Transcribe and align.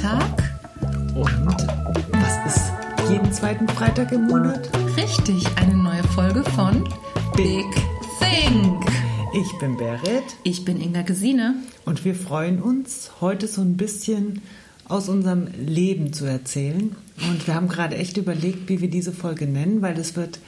Freitag. 0.00 0.50
Und 1.14 1.56
was 2.12 2.54
ist 2.54 2.72
jeden 3.10 3.30
zweiten 3.34 3.68
Freitag 3.68 4.12
im 4.12 4.28
Monat? 4.28 4.70
Richtig, 4.96 5.44
eine 5.56 5.74
neue 5.74 6.02
Folge 6.04 6.42
von 6.42 6.88
Big 7.36 7.66
Think. 8.18 8.82
Ich 9.34 9.58
bin 9.58 9.76
Berit. 9.76 10.24
Ich 10.42 10.64
bin 10.64 10.80
Inga 10.80 11.02
Gesine. 11.02 11.54
Und 11.84 12.06
wir 12.06 12.14
freuen 12.14 12.62
uns, 12.62 13.10
heute 13.20 13.46
so 13.46 13.60
ein 13.60 13.76
bisschen 13.76 14.40
aus 14.88 15.10
unserem 15.10 15.48
Leben 15.58 16.14
zu 16.14 16.24
erzählen. 16.24 16.96
Und 17.28 17.46
wir 17.46 17.54
haben 17.54 17.68
gerade 17.68 17.96
echt 17.96 18.16
überlegt, 18.16 18.70
wie 18.70 18.80
wir 18.80 18.88
diese 18.88 19.12
Folge 19.12 19.46
nennen, 19.46 19.82
weil 19.82 19.98
es 19.98 20.16
wird 20.16 20.38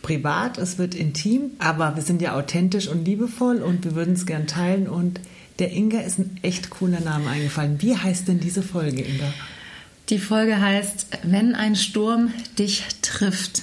privat, 0.00 0.56
es 0.56 0.78
wird 0.78 0.94
intim, 0.94 1.50
aber 1.58 1.94
wir 1.94 2.02
sind 2.02 2.22
ja 2.22 2.34
authentisch 2.34 2.88
und 2.88 3.04
liebevoll 3.04 3.58
und 3.58 3.84
wir 3.84 3.94
würden 3.94 4.14
es 4.14 4.24
gern 4.24 4.46
teilen. 4.46 4.88
Und 4.88 5.20
der 5.58 5.72
Inga 5.72 6.00
ist 6.00 6.18
ein 6.18 6.38
echt 6.42 6.70
cooler 6.70 7.00
Name 7.00 7.30
eingefallen. 7.30 7.80
Wie 7.80 7.96
heißt 7.96 8.28
denn 8.28 8.40
diese 8.40 8.62
Folge, 8.62 9.02
Inga? 9.02 9.32
Die 10.10 10.18
Folge 10.18 10.60
heißt, 10.60 11.06
wenn 11.22 11.54
ein 11.54 11.76
Sturm 11.76 12.32
dich 12.58 12.84
trifft. 13.02 13.62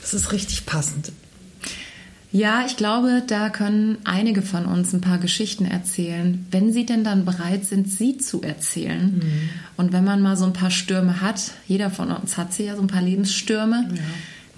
Das 0.00 0.14
ist 0.14 0.32
richtig 0.32 0.66
passend. 0.66 1.12
Ja, 2.30 2.64
ich 2.66 2.76
glaube, 2.76 3.22
da 3.26 3.48
können 3.48 3.98
einige 4.04 4.42
von 4.42 4.66
uns 4.66 4.92
ein 4.92 5.00
paar 5.00 5.18
Geschichten 5.18 5.64
erzählen, 5.64 6.46
wenn 6.50 6.72
sie 6.72 6.84
denn 6.84 7.02
dann 7.02 7.24
bereit 7.24 7.64
sind, 7.64 7.90
sie 7.90 8.18
zu 8.18 8.42
erzählen. 8.42 9.16
Mhm. 9.16 9.50
Und 9.76 9.92
wenn 9.92 10.04
man 10.04 10.20
mal 10.20 10.36
so 10.36 10.44
ein 10.44 10.52
paar 10.52 10.70
Stürme 10.70 11.22
hat, 11.22 11.52
jeder 11.66 11.90
von 11.90 12.10
uns 12.10 12.36
hat 12.36 12.52
sie 12.52 12.64
ja 12.64 12.76
so 12.76 12.82
ein 12.82 12.88
paar 12.88 13.00
Lebensstürme, 13.00 13.88
ja. 13.94 14.02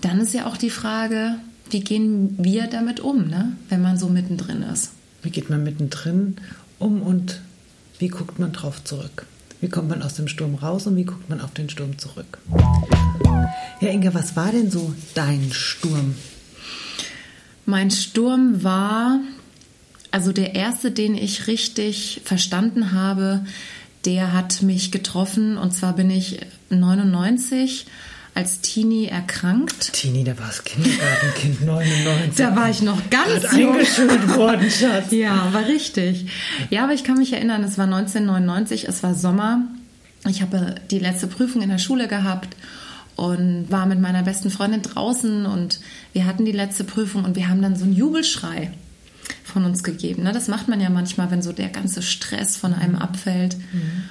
dann 0.01 0.21
ist 0.21 0.35
ja 0.35 0.47
auch 0.47 0.57
die 0.57 0.71
Frage, 0.71 1.37
wie 1.71 1.81
gehen 1.81 2.35
wir 2.39 2.67
damit 2.67 2.99
um, 2.99 3.29
ne? 3.29 3.53
wenn 3.69 3.83
man 3.83 3.99
so 3.99 4.09
mittendrin 4.09 4.63
ist. 4.63 4.91
Wie 5.23 5.31
geht 5.31 5.51
man 5.51 5.63
mittendrin 5.63 6.37
um 6.79 7.03
und 7.03 7.41
wie 7.99 8.09
guckt 8.09 8.39
man 8.39 8.53
drauf 8.53 8.83
zurück? 8.85 9.27
Wie 9.61 9.69
kommt 9.69 9.91
man 9.91 10.03
aus 10.03 10.15
dem 10.15 10.29
Sturm 10.29 10.55
raus 10.55 10.87
und 10.87 10.97
wie 10.97 11.05
guckt 11.05 11.29
man 11.29 11.41
auf 11.41 11.53
den 11.53 11.69
Sturm 11.69 11.99
zurück? 11.99 12.39
Ja, 13.81 13.89
Inge, 13.89 14.15
was 14.15 14.37
war 14.37 14.51
denn 14.53 14.71
so 14.71 14.95
dein 15.15 15.53
Sturm? 15.53 16.15
Mein 17.67 17.91
Sturm 17.91 18.65
war, 18.65 19.21
also 20.11 20.33
der 20.33 20.55
erste, 20.55 20.91
den 20.91 21.15
ich 21.15 21.47
richtig 21.47 22.23
verstanden 22.25 22.93
habe, 22.93 23.45
der 24.07 24.33
hat 24.33 24.63
mich 24.63 24.91
getroffen 24.91 25.59
und 25.59 25.73
zwar 25.73 25.95
bin 25.95 26.11
ich 26.11 26.41
99 26.71 27.87
als 28.35 28.61
Teenie 28.61 29.07
erkrankt. 29.07 29.93
Teenie, 29.93 30.25
da 30.25 30.39
war 30.39 30.49
es 30.49 30.65
Kindergartenkind 30.65 31.65
99. 31.65 32.37
Da 32.37 32.57
war 32.57 32.71
ich 32.71 32.83
noch 32.83 32.99
ganz 33.11 33.45
Hat 33.45 33.59
jung. 33.59 33.73
eingeschult 33.73 34.37
worden, 34.37 34.71
Schatz. 34.71 35.11
Ja, 35.11 35.53
war 35.53 35.67
richtig. 35.67 36.27
Ja, 36.71 36.85
aber 36.85 36.93
ich 36.95 37.05
kann 37.05 37.19
mich 37.19 37.33
erinnern, 37.33 37.65
es 37.65 37.77
war 37.79 37.87
1999, 37.87 38.89
es 38.89 39.03
war 39.03 39.15
Sommer. 39.15 39.63
Ich 40.29 40.43
habe 40.43 40.77
die 40.91 40.99
letzte 40.99 41.27
Prüfung 41.27 41.63
in 41.63 41.71
der 41.71 41.79
Schule 41.79 42.07
gehabt 42.09 42.57
und 43.17 43.71
war 43.71 43.87
mit 43.87 44.01
meiner 44.01 44.23
besten 44.23 44.51
Freundin 44.51 44.83
draußen 44.83 45.47
und 45.47 45.81
wir 46.13 46.27
hatten 46.27 46.45
die 46.45 46.53
letzte 46.53 46.85
Prüfung 46.85 47.25
und 47.25 47.37
wir 47.37 47.49
haben 47.49 47.63
dann 47.63 47.77
so 47.77 47.85
einen 47.85 47.95
Jubelschrei 47.95 48.71
von 49.45 49.65
uns 49.65 49.83
gegeben. 49.83 50.23
Ne? 50.23 50.33
Das 50.33 50.49
macht 50.49 50.69
man 50.69 50.81
ja 50.81 50.91
manchmal, 50.91 51.31
wenn 51.31 51.43
so 51.43 51.53
der 51.53 51.69
ganze 51.69 52.03
Stress 52.03 52.57
von 52.57 52.73
einem 52.73 52.97
abfällt. 52.97 53.57
Mhm. 53.73 54.05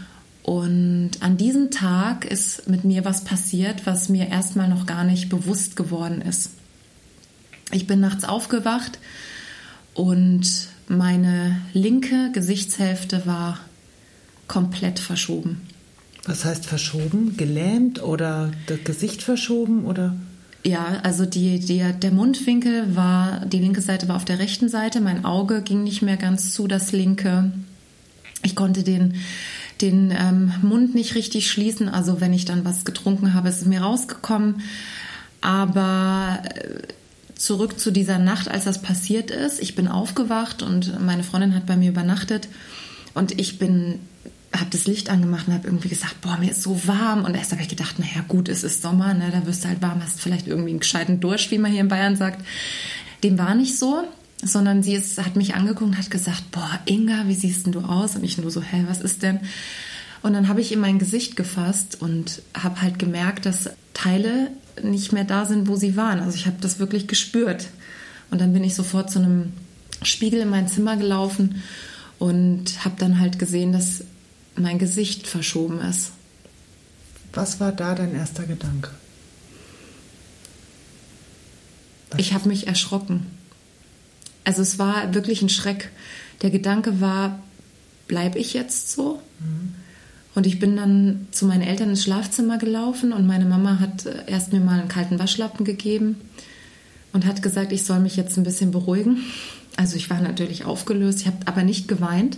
Und 0.44 1.12
an 1.20 1.38
diesem 1.38 1.70
Tag 1.70 2.26
ist 2.26 2.68
mit 2.68 2.84
mir 2.84 3.06
was 3.06 3.24
passiert, 3.24 3.86
was 3.86 4.10
mir 4.10 4.28
erstmal 4.30 4.68
noch 4.68 4.86
gar 4.86 5.04
nicht 5.04 5.30
bewusst 5.30 5.76
geworden 5.76 6.22
ist. 6.22 6.52
Ich 7.72 7.86
bin 7.86 8.00
nachts 8.00 8.24
aufgewacht 8.24 9.00
und 9.94 10.68
meine 10.88 11.62
linke 11.74 12.32
Gesichtshälfte 12.32 13.26
war 13.26 13.60
komplett 14.48 14.98
verschoben. 14.98 15.62
Was 16.26 16.46
heißt 16.46 16.66
verschoben? 16.66 17.38
Gelähmt 17.38 18.02
oder 18.02 18.52
das 18.66 18.84
Gesicht 18.84 19.22
verschoben 19.22 19.86
oder? 19.86 20.16
Ja, 20.64 21.00
also 21.04 21.26
die, 21.26 21.60
die, 21.60 21.84
der 22.02 22.12
Mundwinkel 22.12 22.96
war, 22.96 23.46
die 23.46 23.60
linke 23.60 23.82
Seite 23.82 24.08
war 24.08 24.18
auf 24.18 24.26
der 24.26 24.40
rechten 24.40 24.68
Seite, 24.68 25.00
mein 25.00 25.24
Auge 25.24 25.62
ging 25.62 25.84
nicht 25.84 26.02
mehr 26.02 26.18
ganz 26.18 26.54
zu, 26.54 26.68
das 26.68 26.92
linke. 26.92 27.52
Ich 28.44 28.56
konnte 28.56 28.84
den 28.84 29.16
den 29.82 30.12
ähm, 30.12 30.54
Mund 30.62 30.96
nicht 30.96 31.16
richtig 31.16 31.50
schließen. 31.50 31.90
Also 31.90 32.22
wenn 32.22 32.34
ich 32.34 32.46
dann 32.46 32.66
was 32.66 32.86
getrunken 32.86 33.34
habe, 33.34 33.50
ist 33.50 33.62
es 33.62 33.68
mir 33.68 33.82
rausgekommen. 33.82 34.62
Aber 35.42 36.44
äh, 36.44 36.88
zurück 37.36 37.80
zu 37.80 37.92
dieser 37.92 38.20
Nacht, 38.20 38.50
als 38.50 38.66
das 38.66 38.82
passiert 38.82 39.32
ist. 39.32 39.62
Ich 39.62 39.76
bin 39.76 39.88
aufgewacht 39.88 40.62
und 40.62 41.00
meine 41.00 41.24
Freundin 41.24 41.56
hat 41.56 41.66
bei 41.66 41.78
mir 41.78 41.90
übernachtet 41.90 42.50
und 43.14 43.40
ich 43.40 43.60
bin 43.60 44.00
habe 44.52 44.70
das 44.72 44.88
Licht 44.88 45.10
angemacht 45.10 45.48
und 45.48 45.54
habe 45.54 45.68
irgendwie 45.68 45.90
gesagt, 45.90 46.22
boah, 46.22 46.38
mir 46.38 46.52
ist 46.52 46.64
so 46.64 46.88
warm. 46.88 47.24
Und 47.24 47.36
erst 47.36 47.52
habe 47.52 47.62
ich 47.62 47.70
gedacht, 47.70 48.00
naja, 48.00 48.26
gut, 48.28 48.50
es 48.50 48.64
ist 48.64 48.82
Sommer, 48.82 49.14
ne, 49.14 49.30
da 49.32 49.46
wirst 49.46 49.64
du 49.64 49.68
halt 49.68 49.82
warm, 49.82 50.02
hast 50.04 50.20
vielleicht 50.20 50.48
irgendwie 50.48 50.72
einen 50.72 50.80
gescheiten 50.80 51.20
Durst, 51.20 51.52
wie 51.52 51.60
man 51.60 51.72
hier 51.72 51.82
in 51.82 51.88
Bayern 51.88 52.16
sagt. 52.16 52.44
Dem 53.24 53.38
war 53.38 53.54
nicht 53.54 53.78
so 53.78 54.04
sondern 54.42 54.84
sie 54.84 54.94
ist, 54.94 55.24
hat 55.24 55.36
mich 55.36 55.56
angeguckt 55.56 55.92
und 55.92 55.98
hat 55.98 56.12
gesagt, 56.12 56.52
boah, 56.52 56.80
Inga, 56.86 57.28
wie 57.28 57.36
siehst 57.36 57.66
denn 57.66 57.74
du 57.74 57.82
aus? 57.82 58.16
Und 58.16 58.24
ich 58.24 58.38
nur 58.38 58.52
so, 58.52 58.62
hä, 58.62 58.86
was 58.88 59.02
ist 59.02 59.22
denn? 59.24 59.40
Und 60.22 60.34
dann 60.34 60.48
habe 60.48 60.62
ich 60.62 60.72
in 60.72 60.80
mein 60.80 61.00
Gesicht 61.00 61.36
gefasst 61.36 62.02
und 62.02 62.42
habe 62.54 62.82
halt 62.82 63.00
gemerkt, 63.00 63.46
dass 63.46 63.70
Teile 63.94 64.52
nicht 64.82 65.12
mehr 65.12 65.24
da 65.24 65.46
sind, 65.46 65.68
wo 65.68 65.76
sie 65.76 65.96
waren. 65.96 66.20
Also 66.20 66.36
ich 66.36 66.46
habe 66.46 66.58
das 66.62 66.80
wirklich 66.80 67.08
gespürt. 67.08 67.68
Und 68.32 68.42
dann 68.42 68.54
bin 68.54 68.64
ich 68.64 68.76
sofort 68.76 69.10
zu 69.10 69.20
einem 69.20 69.54
Spiegel 70.04 70.42
in 70.42 70.50
mein 70.50 70.68
Zimmer 70.68 70.98
gelaufen 70.98 71.62
und 72.18 72.86
habe 72.86 72.96
dann 72.98 73.20
halt 73.20 73.40
gesehen, 73.40 73.74
dass 73.74 74.04
mein 74.56 74.78
Gesicht 74.78 75.28
verschoben 75.28 75.82
ist. 75.82 76.12
Was 77.34 77.60
war 77.60 77.72
da 77.72 77.96
dein 77.96 78.14
erster 78.14 78.44
Gedanke? 78.44 78.90
Was 82.12 82.20
ich 82.20 82.34
habe 82.34 82.50
mich 82.50 82.68
erschrocken. 82.68 83.26
Also 84.44 84.62
es 84.62 84.80
war 84.80 85.14
wirklich 85.14 85.42
ein 85.42 85.50
Schreck. 85.50 85.90
Der 86.42 86.50
Gedanke 86.50 87.02
war, 87.02 87.40
bleibe 88.08 88.40
ich 88.40 88.54
jetzt 88.54 88.92
so? 88.92 89.22
Mhm. 89.40 89.76
Und 90.36 90.48
ich 90.48 90.60
bin 90.60 90.76
dann 90.76 91.28
zu 91.32 91.46
meinen 91.46 91.64
Eltern 91.64 91.90
ins 91.90 92.04
Schlafzimmer 92.04 92.58
gelaufen 92.58 93.12
und 93.14 93.28
meine 93.28 93.46
Mama 93.46 93.80
hat 93.80 94.06
erst 94.28 94.54
mir 94.54 94.60
mal 94.60 94.80
einen 94.80 94.88
kalten 94.88 95.20
Waschlappen 95.20 95.66
gegeben 95.66 96.16
und 97.14 97.26
hat 97.26 97.42
gesagt, 97.42 97.72
ich 97.72 97.84
soll 97.84 98.00
mich 98.00 98.16
jetzt 98.16 98.38
ein 98.38 98.44
bisschen 98.44 98.72
beruhigen. 98.72 99.24
Also 99.76 99.96
ich 99.96 100.10
war 100.10 100.22
natürlich 100.22 100.66
aufgelöst, 100.66 101.22
ich 101.22 101.28
habe 101.28 101.38
aber 101.46 101.64
nicht 101.64 101.88
geweint. 101.88 102.38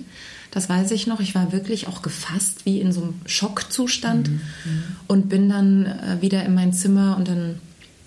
Das 0.51 0.67
weiß 0.67 0.91
ich 0.91 1.07
noch. 1.07 1.19
Ich 1.19 1.33
war 1.33 1.51
wirklich 1.51 1.87
auch 1.87 2.01
gefasst, 2.01 2.65
wie 2.65 2.81
in 2.81 2.91
so 2.91 3.01
einem 3.01 3.13
Schockzustand 3.25 4.29
mhm. 4.29 4.35
mhm. 4.35 4.83
und 5.07 5.29
bin 5.29 5.49
dann 5.49 5.85
äh, 5.85 6.21
wieder 6.21 6.43
in 6.45 6.53
mein 6.53 6.73
Zimmer 6.73 7.17
und 7.17 7.27
dann 7.27 7.59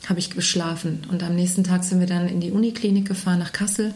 habe 0.09 0.21
ich 0.21 0.31
geschlafen. 0.31 1.03
Und 1.11 1.23
am 1.23 1.35
nächsten 1.35 1.65
Tag 1.65 1.85
sind 1.85 2.01
wir 2.01 2.07
dann 2.07 2.29
in 2.29 2.41
die 2.41 2.51
Uniklinik 2.51 3.07
gefahren 3.07 3.39
nach 3.39 3.53
Kassel. 3.53 3.95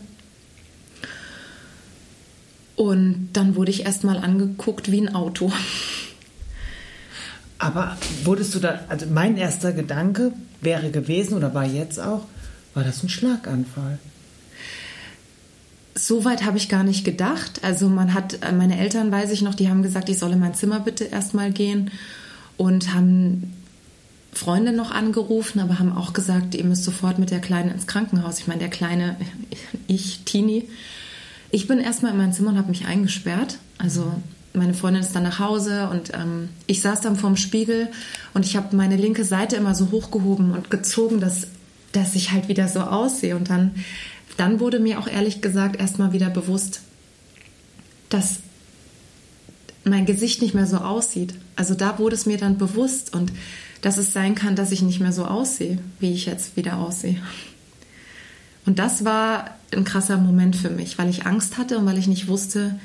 Und 2.77 3.31
dann 3.33 3.57
wurde 3.57 3.71
ich 3.71 3.85
erstmal 3.85 4.19
angeguckt 4.19 4.91
wie 4.91 5.01
ein 5.01 5.15
Auto. 5.15 5.53
Aber 7.59 7.97
wurdest 8.23 8.55
du 8.55 8.61
da, 8.61 8.81
also 8.89 9.07
mein 9.07 9.37
erster 9.37 9.73
Gedanke 9.73 10.33
wäre 10.61 10.91
gewesen 10.91 11.35
oder 11.35 11.55
war 11.55 11.65
jetzt 11.65 11.99
auch, 11.99 12.25
war 12.75 12.85
das 12.85 13.03
ein 13.03 13.09
Schlaganfall? 13.09 13.99
So 15.97 16.25
weit 16.25 16.45
habe 16.45 16.57
ich 16.57 16.69
gar 16.69 16.85
nicht 16.85 17.05
gedacht. 17.05 17.65
Also 17.65 17.89
man 17.89 18.15
hat, 18.15 18.39
meine 18.57 18.79
Eltern 18.79 19.11
weiß 19.11 19.33
ich 19.33 19.43
noch, 19.43 19.57
die 19.57 19.69
haben 19.69 19.83
gesagt, 19.83 20.09
ich 20.09 20.19
solle 20.19 20.35
in 20.35 20.41
mein 20.41 20.55
Zimmer 20.55 20.79
bitte 20.79 21.05
erstmal 21.05 21.51
gehen 21.51 21.91
und 22.57 22.95
haben 22.95 23.53
Freunde 24.39 24.73
noch 24.73 24.93
angerufen, 24.93 25.59
aber 25.59 25.81
haben 25.81 25.93
auch 25.93 26.13
gesagt, 26.13 26.55
ihr 26.55 26.65
müsst 26.65 26.85
sofort 26.85 27.19
mit 27.19 27.33
der 27.33 27.41
Kleinen 27.41 27.73
ins 27.73 27.89
Krankenhaus. 27.89 28.39
Ich 28.39 28.47
meine, 28.47 28.61
der 28.61 28.71
Kleine, 28.71 29.17
ich, 29.89 30.21
Tini. 30.25 30.69
Ich 31.51 31.67
bin 31.67 31.81
erstmal 31.81 32.13
in 32.13 32.19
mein 32.19 32.33
Zimmer 32.33 32.51
und 32.51 32.59
habe 32.59 32.69
mich 32.69 32.87
eingesperrt. 32.87 33.59
Also 33.79 34.13
meine 34.53 34.75
Freundin 34.75 35.03
ist 35.03 35.13
dann 35.15 35.25
nach 35.25 35.41
Hause 35.41 35.89
und 35.91 36.15
ähm, 36.15 36.51
ich 36.69 36.81
saß 36.83 37.01
dann 37.01 37.17
vorm 37.17 37.37
Spiegel 37.37 37.89
und 38.33 38.47
ich 38.47 38.57
habe 38.57 38.77
meine 38.77 38.97
linke 38.97 39.25
Seite 39.25 39.57
immer 39.57 39.75
so 39.75 39.91
hochgehoben 39.91 40.53
und 40.53 40.71
gezogen, 40.71 41.21
dass, 41.21 41.49
dass 41.91 42.15
ich 42.15 42.31
halt 42.31 42.47
wieder 42.49 42.69
so 42.69 42.81
aussehe. 42.81 43.35
Und 43.35 43.51
dann, 43.51 43.75
dann 44.37 44.61
wurde 44.61 44.79
mir 44.79 45.01
auch 45.01 45.09
ehrlich 45.09 45.41
gesagt 45.41 45.81
erstmal 45.81 46.13
wieder 46.13 46.31
bewusst, 46.31 46.83
dass 48.09 48.39
mein 49.83 50.07
Gesicht 50.07 50.43
nicht 50.43 50.55
mehr 50.55 50.67
so 50.67 50.77
aussieht. 50.77 51.35
Also 51.57 51.75
da 51.75 51.99
wurde 51.99 52.15
es 52.15 52.25
mir 52.25 52.39
dann 52.39 52.57
bewusst 52.57 53.15
und 53.15 53.33
dass 53.81 53.97
es 53.97 54.13
sein 54.13 54.35
kann, 54.35 54.57
dass 54.57 54.73
ich 54.73 54.83
nicht 54.83 55.01
mehr 55.01 55.13
so 55.13 55.25
aussehe, 55.25 55.79
wie 56.01 56.13
ich 56.13 56.27
jetzt 56.27 56.57
wieder 56.57 56.79
aussehe. 56.79 57.21
Und 58.67 58.79
das 58.79 59.05
war 59.05 59.57
ein 59.73 59.85
krasser 59.85 60.19
Moment 60.19 60.57
für 60.57 60.71
mich, 60.71 60.99
weil 60.99 61.09
ich 61.09 61.27
Angst 61.27 61.59
hatte 61.59 61.79
und 61.79 61.87
weil 61.87 61.99
ich 61.99 62.07
nicht 62.07 62.29
wusste, 62.29 62.79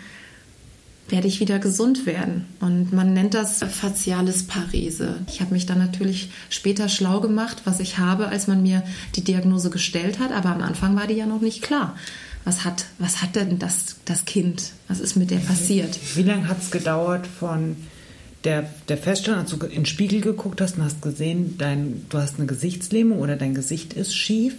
werde 1.09 1.27
ich 1.27 1.39
wieder 1.39 1.59
gesund 1.59 2.05
werden. 2.05 2.45
Und 2.59 2.93
man 2.93 3.13
nennt 3.13 3.33
das 3.33 3.59
faciales 3.59 4.43
Parese. 4.43 5.17
Ich 5.27 5.41
habe 5.41 5.53
mich 5.53 5.65
dann 5.65 5.79
natürlich 5.79 6.31
später 6.49 6.87
schlau 6.87 7.19
gemacht, 7.19 7.63
was 7.65 7.79
ich 7.79 7.97
habe, 7.97 8.29
als 8.29 8.47
man 8.47 8.63
mir 8.63 8.83
die 9.15 9.23
Diagnose 9.23 9.69
gestellt 9.69 10.19
hat, 10.19 10.31
aber 10.31 10.49
am 10.49 10.61
Anfang 10.61 10.95
war 10.95 11.07
die 11.07 11.15
ja 11.15 11.25
noch 11.25 11.41
nicht 11.41 11.61
klar. 11.61 11.97
was 12.45 12.63
hat, 12.65 12.85
was 12.99 13.21
hat 13.21 13.35
denn 13.35 13.59
das, 13.59 13.97
das 14.05 14.25
Kind? 14.25 14.71
Was 14.87 14.99
ist 14.99 15.15
mit 15.15 15.31
der 15.31 15.39
passiert? 15.39 15.97
Wie 16.15 16.23
lange 16.23 16.47
hat 16.47 16.61
es 16.61 16.71
gedauert 16.71 17.27
von 17.27 17.75
der, 18.43 18.69
der 18.89 18.97
Feststellung, 18.97 19.39
als 19.39 19.51
du 19.51 19.65
in 19.65 19.71
den 19.71 19.85
Spiegel 19.85 20.21
geguckt 20.21 20.61
hast 20.61 20.77
und 20.77 20.83
hast 20.83 21.01
gesehen, 21.01 21.55
dein, 21.57 22.05
du 22.09 22.17
hast 22.17 22.37
eine 22.37 22.47
Gesichtslähmung 22.47 23.19
oder 23.19 23.35
dein 23.35 23.55
Gesicht 23.55 23.93
ist 23.93 24.15
schief 24.15 24.55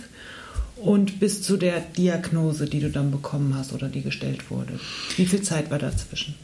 und 0.76 1.20
bis 1.20 1.42
zu 1.42 1.56
der 1.56 1.80
Diagnose, 1.80 2.66
die 2.66 2.80
du 2.80 2.90
dann 2.90 3.10
bekommen 3.10 3.54
hast 3.56 3.72
oder 3.72 3.88
die 3.88 4.02
gestellt 4.02 4.50
wurde? 4.50 4.78
Wie 5.16 5.26
viel 5.26 5.42
Zeit 5.42 5.70
war 5.70 5.78
dazwischen? 5.78 6.34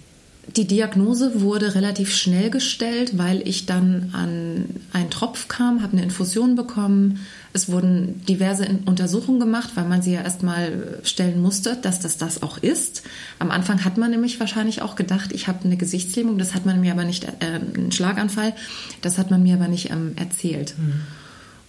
Die 0.56 0.66
Diagnose 0.66 1.42
wurde 1.42 1.76
relativ 1.76 2.14
schnell 2.14 2.50
gestellt, 2.50 3.18
weil 3.18 3.46
ich 3.46 3.66
dann 3.66 4.10
an 4.12 4.64
einen 4.92 5.10
Tropf 5.10 5.46
kam, 5.46 5.80
habe 5.82 5.92
eine 5.92 6.02
Infusion 6.02 6.56
bekommen. 6.56 7.20
Es 7.52 7.70
wurden 7.70 8.24
diverse 8.26 8.66
Untersuchungen 8.84 9.38
gemacht, 9.38 9.70
weil 9.74 9.84
man 9.84 10.02
sie 10.02 10.12
ja 10.12 10.22
erstmal 10.22 10.98
stellen 11.04 11.40
musste, 11.40 11.76
dass 11.76 12.00
das 12.00 12.16
das 12.16 12.42
auch 12.42 12.58
ist. 12.58 13.02
Am 13.38 13.52
Anfang 13.52 13.84
hat 13.84 13.96
man 13.96 14.10
nämlich 14.10 14.40
wahrscheinlich 14.40 14.82
auch 14.82 14.96
gedacht, 14.96 15.30
ich 15.32 15.46
habe 15.46 15.64
eine 15.64 15.76
Gesichtslähmung, 15.76 16.38
das 16.38 16.54
hat 16.54 16.66
man 16.66 16.80
mir 16.80 16.92
aber 16.92 17.04
nicht, 17.04 17.24
äh, 17.24 17.30
einen 17.40 17.92
Schlaganfall, 17.92 18.54
das 19.02 19.18
hat 19.18 19.30
man 19.30 19.42
mir 19.42 19.54
aber 19.54 19.68
nicht 19.68 19.90
ähm, 19.90 20.14
erzählt. 20.16 20.74
Mhm. 20.78 20.92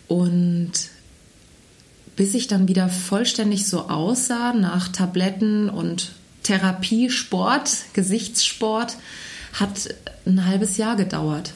Und 0.08 0.72
bis 2.16 2.34
ich 2.34 2.48
dann 2.48 2.68
wieder 2.68 2.90
vollständig 2.90 3.68
so 3.68 3.90
aussah 3.90 4.54
nach 4.54 4.88
Tabletten 4.88 5.70
und 5.70 6.14
Therapie, 6.52 7.10
Sport, 7.10 7.86
Gesichtssport, 7.94 8.98
hat 9.54 9.96
ein 10.26 10.46
halbes 10.46 10.76
Jahr 10.76 10.98
gedauert. 10.98 11.54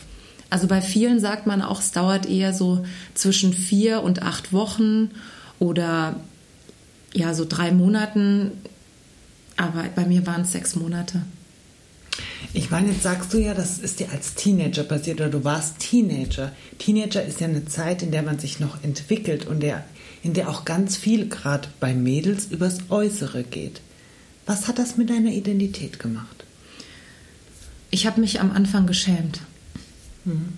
Also 0.49 0.67
bei 0.67 0.79
vielen 0.79 1.19
sagt 1.19 1.47
man 1.47 1.61
auch, 1.61 1.81
es 1.81 1.91
dauert 1.91 2.25
eher 2.25 2.53
so 2.53 2.85
zwischen 3.13 3.53
vier 3.53 4.03
und 4.03 4.21
acht 4.21 4.53
Wochen 4.53 5.11
oder 5.59 6.15
ja, 7.13 7.33
so 7.33 7.43
drei 7.43 7.73
Monaten. 7.73 8.51
Aber 9.57 9.83
bei 9.93 10.05
mir 10.05 10.25
waren 10.25 10.43
es 10.43 10.53
sechs 10.53 10.77
Monate. 10.77 11.23
Ich 12.53 12.71
meine, 12.71 12.91
jetzt 12.91 13.03
sagst 13.03 13.33
du 13.33 13.37
ja, 13.37 13.53
das 13.53 13.79
ist 13.79 13.99
dir 13.99 14.09
als 14.13 14.35
Teenager 14.35 14.83
passiert 14.83 15.19
oder 15.19 15.29
du 15.29 15.43
warst 15.43 15.79
Teenager. 15.79 16.53
Teenager 16.79 17.21
ist 17.21 17.41
ja 17.41 17.47
eine 17.47 17.65
Zeit, 17.65 18.01
in 18.01 18.11
der 18.11 18.23
man 18.23 18.39
sich 18.39 18.61
noch 18.61 18.81
entwickelt 18.81 19.45
und 19.45 19.59
der, 19.59 19.83
in 20.23 20.33
der 20.33 20.47
auch 20.47 20.63
ganz 20.63 20.95
viel, 20.95 21.27
gerade 21.27 21.67
bei 21.81 21.93
Mädels, 21.93 22.45
übers 22.45 22.77
Äußere 22.89 23.43
geht. 23.43 23.81
Was 24.45 24.67
hat 24.67 24.79
das 24.79 24.97
mit 24.97 25.09
deiner 25.09 25.31
Identität 25.31 25.99
gemacht? 25.99 26.45
Ich 27.89 28.05
habe 28.05 28.21
mich 28.21 28.41
am 28.41 28.51
Anfang 28.51 28.87
geschämt. 28.87 29.41
Mhm. 30.25 30.53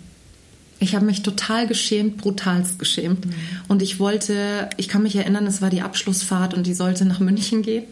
Ich 0.79 0.95
habe 0.95 1.05
mich 1.05 1.23
total 1.23 1.67
geschämt, 1.67 2.17
brutalst 2.17 2.79
geschämt. 2.79 3.25
Mhm. 3.25 3.33
Und 3.67 3.81
ich 3.81 3.99
wollte, 3.99 4.69
ich 4.77 4.87
kann 4.87 5.03
mich 5.03 5.15
erinnern, 5.15 5.47
es 5.47 5.61
war 5.61 5.69
die 5.69 5.81
Abschlussfahrt 5.81 6.53
und 6.53 6.67
die 6.67 6.73
sollte 6.73 7.05
nach 7.05 7.19
München 7.19 7.61
gehen. 7.61 7.85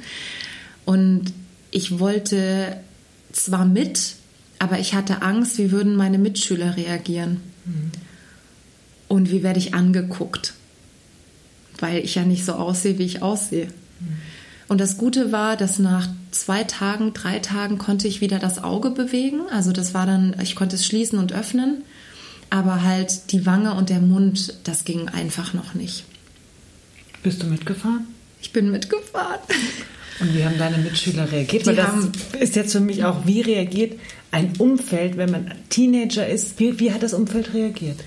Und 0.84 1.34
ich 1.72 2.00
wollte 2.00 2.78
zwar 3.32 3.66
mit, 3.66 4.16
aber 4.60 4.80
ich 4.80 4.94
hatte 4.94 5.22
Angst, 5.22 5.58
wie 5.58 5.72
würden 5.72 5.96
meine 5.96 6.18
Mitschüler 6.18 6.78
reagieren. 6.78 7.42
Mhm. 7.66 7.92
Und 9.08 9.32
wie 9.32 9.44
werde 9.44 9.60
ich 9.60 9.74
angeguckt? 9.74 10.54
Weil 11.80 12.04
ich 12.04 12.16
ja 12.16 12.24
nicht 12.24 12.46
so 12.46 12.54
aussehe, 12.54 12.98
wie 12.98 13.04
ich 13.06 13.22
aussehe. 13.22 13.68
Mhm. 14.00 14.18
Und 14.68 14.82
das 14.82 14.98
Gute 14.98 15.32
war, 15.32 15.58
dass 15.58 15.80
nach 15.80 16.08
zwei 16.32 16.64
Tagen, 16.64 17.14
drei 17.14 17.40
Tagen 17.40 17.78
konnte 17.78 18.08
ich 18.08 18.22
wieder 18.22 18.40
das 18.40 18.64
Auge 18.64 18.90
bewegen. 18.90 19.42
Also 19.52 19.72
das 19.72 19.94
war 19.94 20.06
dann, 20.06 20.36
ich 20.42 20.56
konnte 20.56 20.76
es 20.76 20.86
schließen 20.86 21.20
und 21.20 21.34
öffnen. 21.34 21.84
Aber 22.50 22.84
halt 22.84 23.32
die 23.32 23.46
Wange 23.46 23.74
und 23.74 23.90
der 23.90 24.02
Mund, 24.02 24.56
das 24.64 24.86
ging 24.86 25.10
einfach 25.10 25.54
noch 25.54 25.74
nicht. 25.74 26.06
Bist 27.24 27.44
du 27.44 27.48
mitgefahren? 27.48 28.08
Ich 28.42 28.54
bin 28.54 28.72
mitgefahren. 28.72 29.40
Und 30.20 30.36
wie 30.36 30.46
haben 30.46 30.58
deine 30.58 30.78
Mitschüler 30.78 31.32
reagiert? 31.32 31.66
Weil 31.66 31.76
das 31.76 31.90
ist 32.40 32.56
jetzt 32.56 32.72
für 32.72 32.80
mich 32.80 33.04
auch, 33.04 33.26
wie 33.26 33.42
reagiert 33.42 34.00
ein 34.32 34.54
Umfeld, 34.58 35.18
wenn 35.18 35.32
man 35.32 35.52
Teenager 35.70 36.28
ist? 36.28 36.60
Wie, 36.60 36.80
wie 36.80 36.92
hat 36.92 37.04
das 37.04 37.14
Umfeld 37.14 37.54
reagiert? 37.54 38.00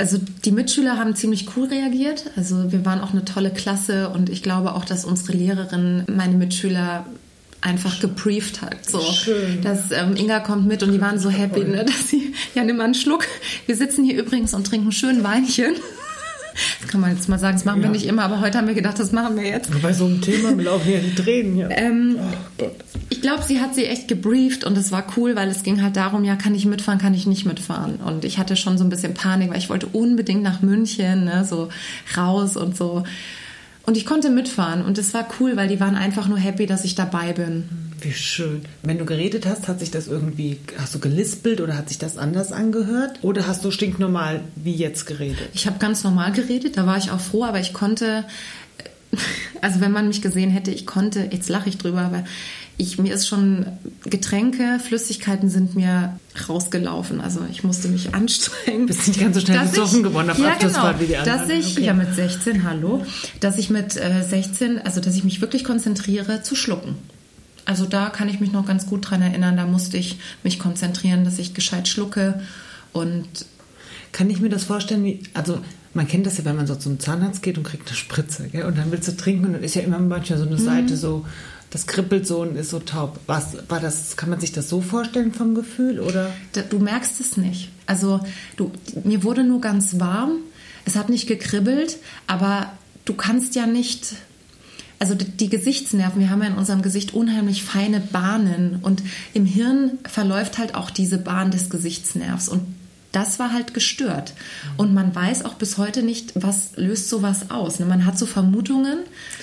Also 0.00 0.18
die 0.46 0.50
Mitschüler 0.50 0.96
haben 0.96 1.14
ziemlich 1.14 1.46
cool 1.54 1.68
reagiert. 1.68 2.30
Also 2.34 2.72
wir 2.72 2.86
waren 2.86 3.02
auch 3.02 3.12
eine 3.12 3.22
tolle 3.26 3.50
Klasse 3.50 4.08
und 4.08 4.30
ich 4.30 4.42
glaube 4.42 4.74
auch, 4.74 4.86
dass 4.86 5.04
unsere 5.04 5.36
Lehrerin 5.36 6.04
meine 6.08 6.36
Mitschüler 6.36 7.04
einfach 7.60 8.00
gebrieft 8.00 8.62
hat. 8.62 8.88
So, 8.88 9.00
Schön. 9.00 9.60
dass 9.60 9.90
ähm, 9.90 10.16
Inga 10.16 10.40
kommt 10.40 10.66
mit 10.66 10.82
und 10.82 10.92
die 10.92 11.00
waren 11.02 11.18
so 11.18 11.28
happy, 11.28 11.64
ne, 11.64 11.84
dass 11.86 12.08
sie, 12.08 12.32
ja, 12.54 12.64
nimm 12.64 12.78
mal 12.78 12.84
einen 12.84 12.94
Schluck. 12.94 13.26
Wir 13.66 13.76
sitzen 13.76 14.02
hier 14.02 14.18
übrigens 14.18 14.54
und 14.54 14.66
trinken 14.66 14.90
schön 14.90 15.22
Weinchen. 15.22 15.74
Das 16.80 16.90
kann 16.90 17.00
man 17.00 17.14
jetzt 17.14 17.28
mal 17.28 17.38
sagen, 17.38 17.56
das 17.56 17.64
machen 17.64 17.82
ja. 17.82 17.88
wir 17.88 17.92
nicht 17.92 18.06
immer, 18.06 18.22
aber 18.22 18.40
heute 18.40 18.58
haben 18.58 18.66
wir 18.66 18.74
gedacht, 18.74 18.98
das 18.98 19.12
machen 19.12 19.36
wir 19.36 19.46
jetzt. 19.46 19.70
Bei 19.82 19.92
so 19.92 20.06
einem 20.06 20.20
Thema 20.20 20.50
laufen 20.62 20.86
hier 20.86 21.00
die 21.00 21.14
Tränen. 21.14 21.56
Ja. 21.56 21.68
Ähm, 21.70 22.18
oh 22.58 22.64
ich 23.10 23.22
glaube, 23.22 23.42
sie 23.42 23.60
hat 23.60 23.74
sie 23.74 23.84
echt 23.84 24.08
gebrieft 24.08 24.64
und 24.64 24.78
es 24.78 24.92
war 24.92 25.04
cool, 25.16 25.36
weil 25.36 25.48
es 25.48 25.62
ging 25.62 25.82
halt 25.82 25.96
darum, 25.96 26.24
ja, 26.24 26.36
kann 26.36 26.54
ich 26.54 26.64
mitfahren, 26.64 26.98
kann 26.98 27.12
ich 27.12 27.26
nicht 27.26 27.44
mitfahren. 27.44 27.96
Und 27.96 28.24
ich 28.24 28.38
hatte 28.38 28.56
schon 28.56 28.78
so 28.78 28.84
ein 28.84 28.88
bisschen 28.88 29.14
Panik, 29.14 29.50
weil 29.50 29.58
ich 29.58 29.68
wollte 29.68 29.86
unbedingt 29.88 30.42
nach 30.42 30.62
München, 30.62 31.24
ne, 31.24 31.44
so 31.44 31.68
raus 32.16 32.56
und 32.56 32.76
so. 32.76 33.02
Und 33.84 33.96
ich 33.96 34.06
konnte 34.06 34.30
mitfahren 34.30 34.82
und 34.82 34.96
es 34.96 35.12
war 35.12 35.26
cool, 35.40 35.56
weil 35.56 35.68
die 35.68 35.80
waren 35.80 35.96
einfach 35.96 36.28
nur 36.28 36.38
happy, 36.38 36.66
dass 36.66 36.84
ich 36.84 36.94
dabei 36.94 37.32
bin. 37.32 37.89
Wie 38.02 38.12
schön. 38.12 38.62
Wenn 38.82 38.98
du 38.98 39.04
geredet 39.04 39.46
hast, 39.46 39.68
hat 39.68 39.80
sich 39.80 39.90
das 39.90 40.08
irgendwie, 40.08 40.58
hast 40.78 40.94
du 40.94 40.98
gelispelt 40.98 41.60
oder 41.60 41.76
hat 41.76 41.88
sich 41.88 41.98
das 41.98 42.18
anders 42.18 42.52
angehört? 42.52 43.18
Oder 43.22 43.46
hast 43.46 43.64
du 43.64 43.70
stinknormal 43.70 44.42
wie 44.56 44.74
jetzt 44.74 45.06
geredet? 45.06 45.48
Ich 45.52 45.66
habe 45.66 45.78
ganz 45.78 46.04
normal 46.04 46.32
geredet, 46.32 46.76
da 46.76 46.86
war 46.86 46.98
ich 46.98 47.10
auch 47.10 47.20
froh, 47.20 47.44
aber 47.44 47.60
ich 47.60 47.72
konnte, 47.72 48.24
also 49.60 49.80
wenn 49.80 49.92
man 49.92 50.08
mich 50.08 50.22
gesehen 50.22 50.50
hätte, 50.50 50.70
ich 50.70 50.86
konnte, 50.86 51.28
jetzt 51.30 51.48
lache 51.48 51.68
ich 51.68 51.78
drüber, 51.78 52.00
aber 52.00 52.24
ich, 52.80 52.98
mir 52.98 53.12
ist 53.12 53.28
schon 53.28 53.66
Getränke, 54.04 54.80
Flüssigkeiten 54.82 55.50
sind 55.50 55.76
mir 55.76 56.18
rausgelaufen. 56.48 57.20
Also 57.20 57.40
ich 57.50 57.62
musste 57.62 57.88
mich 57.88 58.14
anstrengen. 58.14 58.86
Bist 58.86 59.06
nicht 59.06 59.20
ganz 59.20 59.34
so 59.34 59.42
schnell 59.42 59.66
besoffen 59.66 60.02
geworden 60.02 60.30
auf 60.30 60.38
ja, 60.38 60.54
genau, 60.54 60.98
wie 60.98 61.06
die 61.06 61.16
anderen. 61.16 61.48
Dass 61.48 61.50
ich, 61.50 61.76
okay. 61.76 61.84
ja 61.84 61.92
mit 61.92 62.14
16, 62.14 62.64
hallo, 62.64 63.04
dass 63.40 63.58
ich 63.58 63.68
mit 63.68 63.96
äh, 63.96 64.22
16, 64.22 64.78
also 64.78 65.00
dass 65.00 65.14
ich 65.14 65.24
mich 65.24 65.42
wirklich 65.42 65.64
konzentriere 65.64 66.42
zu 66.42 66.54
schlucken. 66.54 66.96
Also 67.64 67.86
da 67.86 68.10
kann 68.10 68.28
ich 68.28 68.40
mich 68.40 68.52
noch 68.52 68.66
ganz 68.66 68.86
gut 68.86 69.10
dran 69.10 69.22
erinnern. 69.22 69.56
Da 69.56 69.66
musste 69.66 69.96
ich 69.96 70.18
mich 70.42 70.58
konzentrieren, 70.58 71.24
dass 71.24 71.38
ich 71.38 71.54
gescheit 71.54 71.88
schlucke 71.88 72.40
und 72.92 73.26
kann 74.12 74.30
ich 74.30 74.40
mir 74.40 74.48
das 74.48 74.64
vorstellen, 74.64 75.04
wie, 75.04 75.22
also 75.34 75.60
man 75.94 76.06
kennt 76.06 76.26
das 76.26 76.38
ja, 76.38 76.44
wenn 76.44 76.56
man 76.56 76.66
so 76.66 76.74
zum 76.74 76.98
Zahnarzt 76.98 77.42
geht 77.42 77.58
und 77.58 77.64
kriegt 77.64 77.88
eine 77.88 77.96
Spritze, 77.96 78.48
gell? 78.48 78.64
und 78.64 78.78
dann 78.78 78.90
willst 78.90 79.08
du 79.08 79.16
trinken 79.16 79.46
und 79.46 79.52
dann 79.54 79.62
ist 79.62 79.74
ja 79.74 79.82
immer 79.82 79.98
manchmal 79.98 80.38
so 80.38 80.46
eine 80.46 80.56
mhm. 80.56 80.64
Seite 80.64 80.96
so, 80.96 81.26
das 81.70 81.86
kribbelt 81.86 82.26
so 82.26 82.40
und 82.40 82.56
ist 82.56 82.70
so 82.70 82.80
taub. 82.80 83.20
Was 83.26 83.56
war 83.68 83.80
das? 83.80 84.16
Kann 84.16 84.30
man 84.30 84.40
sich 84.40 84.52
das 84.52 84.68
so 84.68 84.80
vorstellen 84.80 85.32
vom 85.32 85.54
Gefühl 85.54 86.00
oder? 86.00 86.32
Du 86.68 86.78
merkst 86.80 87.20
es 87.20 87.36
nicht. 87.36 87.70
Also 87.86 88.20
du, 88.56 88.72
mir 89.04 89.22
wurde 89.22 89.44
nur 89.44 89.60
ganz 89.60 90.00
warm. 90.00 90.38
Es 90.84 90.96
hat 90.96 91.08
nicht 91.08 91.28
gekribbelt, 91.28 91.98
aber 92.26 92.72
du 93.04 93.14
kannst 93.14 93.54
ja 93.54 93.66
nicht 93.66 94.14
also 95.00 95.14
die 95.14 95.48
Gesichtsnerven, 95.48 96.20
wir 96.20 96.30
haben 96.30 96.42
ja 96.42 96.48
in 96.48 96.54
unserem 96.54 96.82
Gesicht 96.82 97.14
unheimlich 97.14 97.64
feine 97.64 98.00
Bahnen 98.00 98.78
und 98.82 99.02
im 99.32 99.46
Hirn 99.46 99.98
verläuft 100.04 100.58
halt 100.58 100.74
auch 100.74 100.90
diese 100.90 101.16
Bahn 101.16 101.50
des 101.50 101.70
Gesichtsnervs 101.70 102.48
und 102.50 102.62
das 103.10 103.40
war 103.40 103.52
halt 103.52 103.74
gestört. 103.74 104.34
Und 104.76 104.94
man 104.94 105.12
weiß 105.12 105.44
auch 105.44 105.54
bis 105.54 105.78
heute 105.78 106.02
nicht, 106.02 106.32
was 106.36 106.76
löst 106.76 107.08
sowas 107.08 107.50
aus. 107.50 107.80
Ne? 107.80 107.86
Man 107.86 108.04
hat 108.04 108.16
so 108.16 108.24
Vermutungen. 108.24 108.98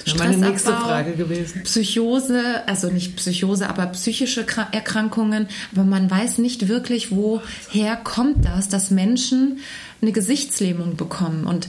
Das 0.05 0.13
ist 0.13 0.19
meine 0.19 0.37
nächste 0.37 0.71
Frage 0.71 1.15
gewesen. 1.15 1.63
Psychose, 1.63 2.65
also 2.65 2.89
nicht 2.89 3.17
Psychose, 3.17 3.67
aber 3.67 3.87
psychische 3.87 4.45
Erkrankungen. 4.71 5.47
Aber 5.73 5.83
man 5.83 6.09
weiß 6.09 6.37
nicht 6.37 6.69
wirklich, 6.69 7.11
woher 7.11 7.97
kommt 7.97 8.45
das, 8.45 8.69
dass 8.69 8.89
Menschen 8.89 9.59
eine 10.01 10.13
Gesichtslähmung 10.13 10.95
bekommen. 10.95 11.45
Und 11.45 11.67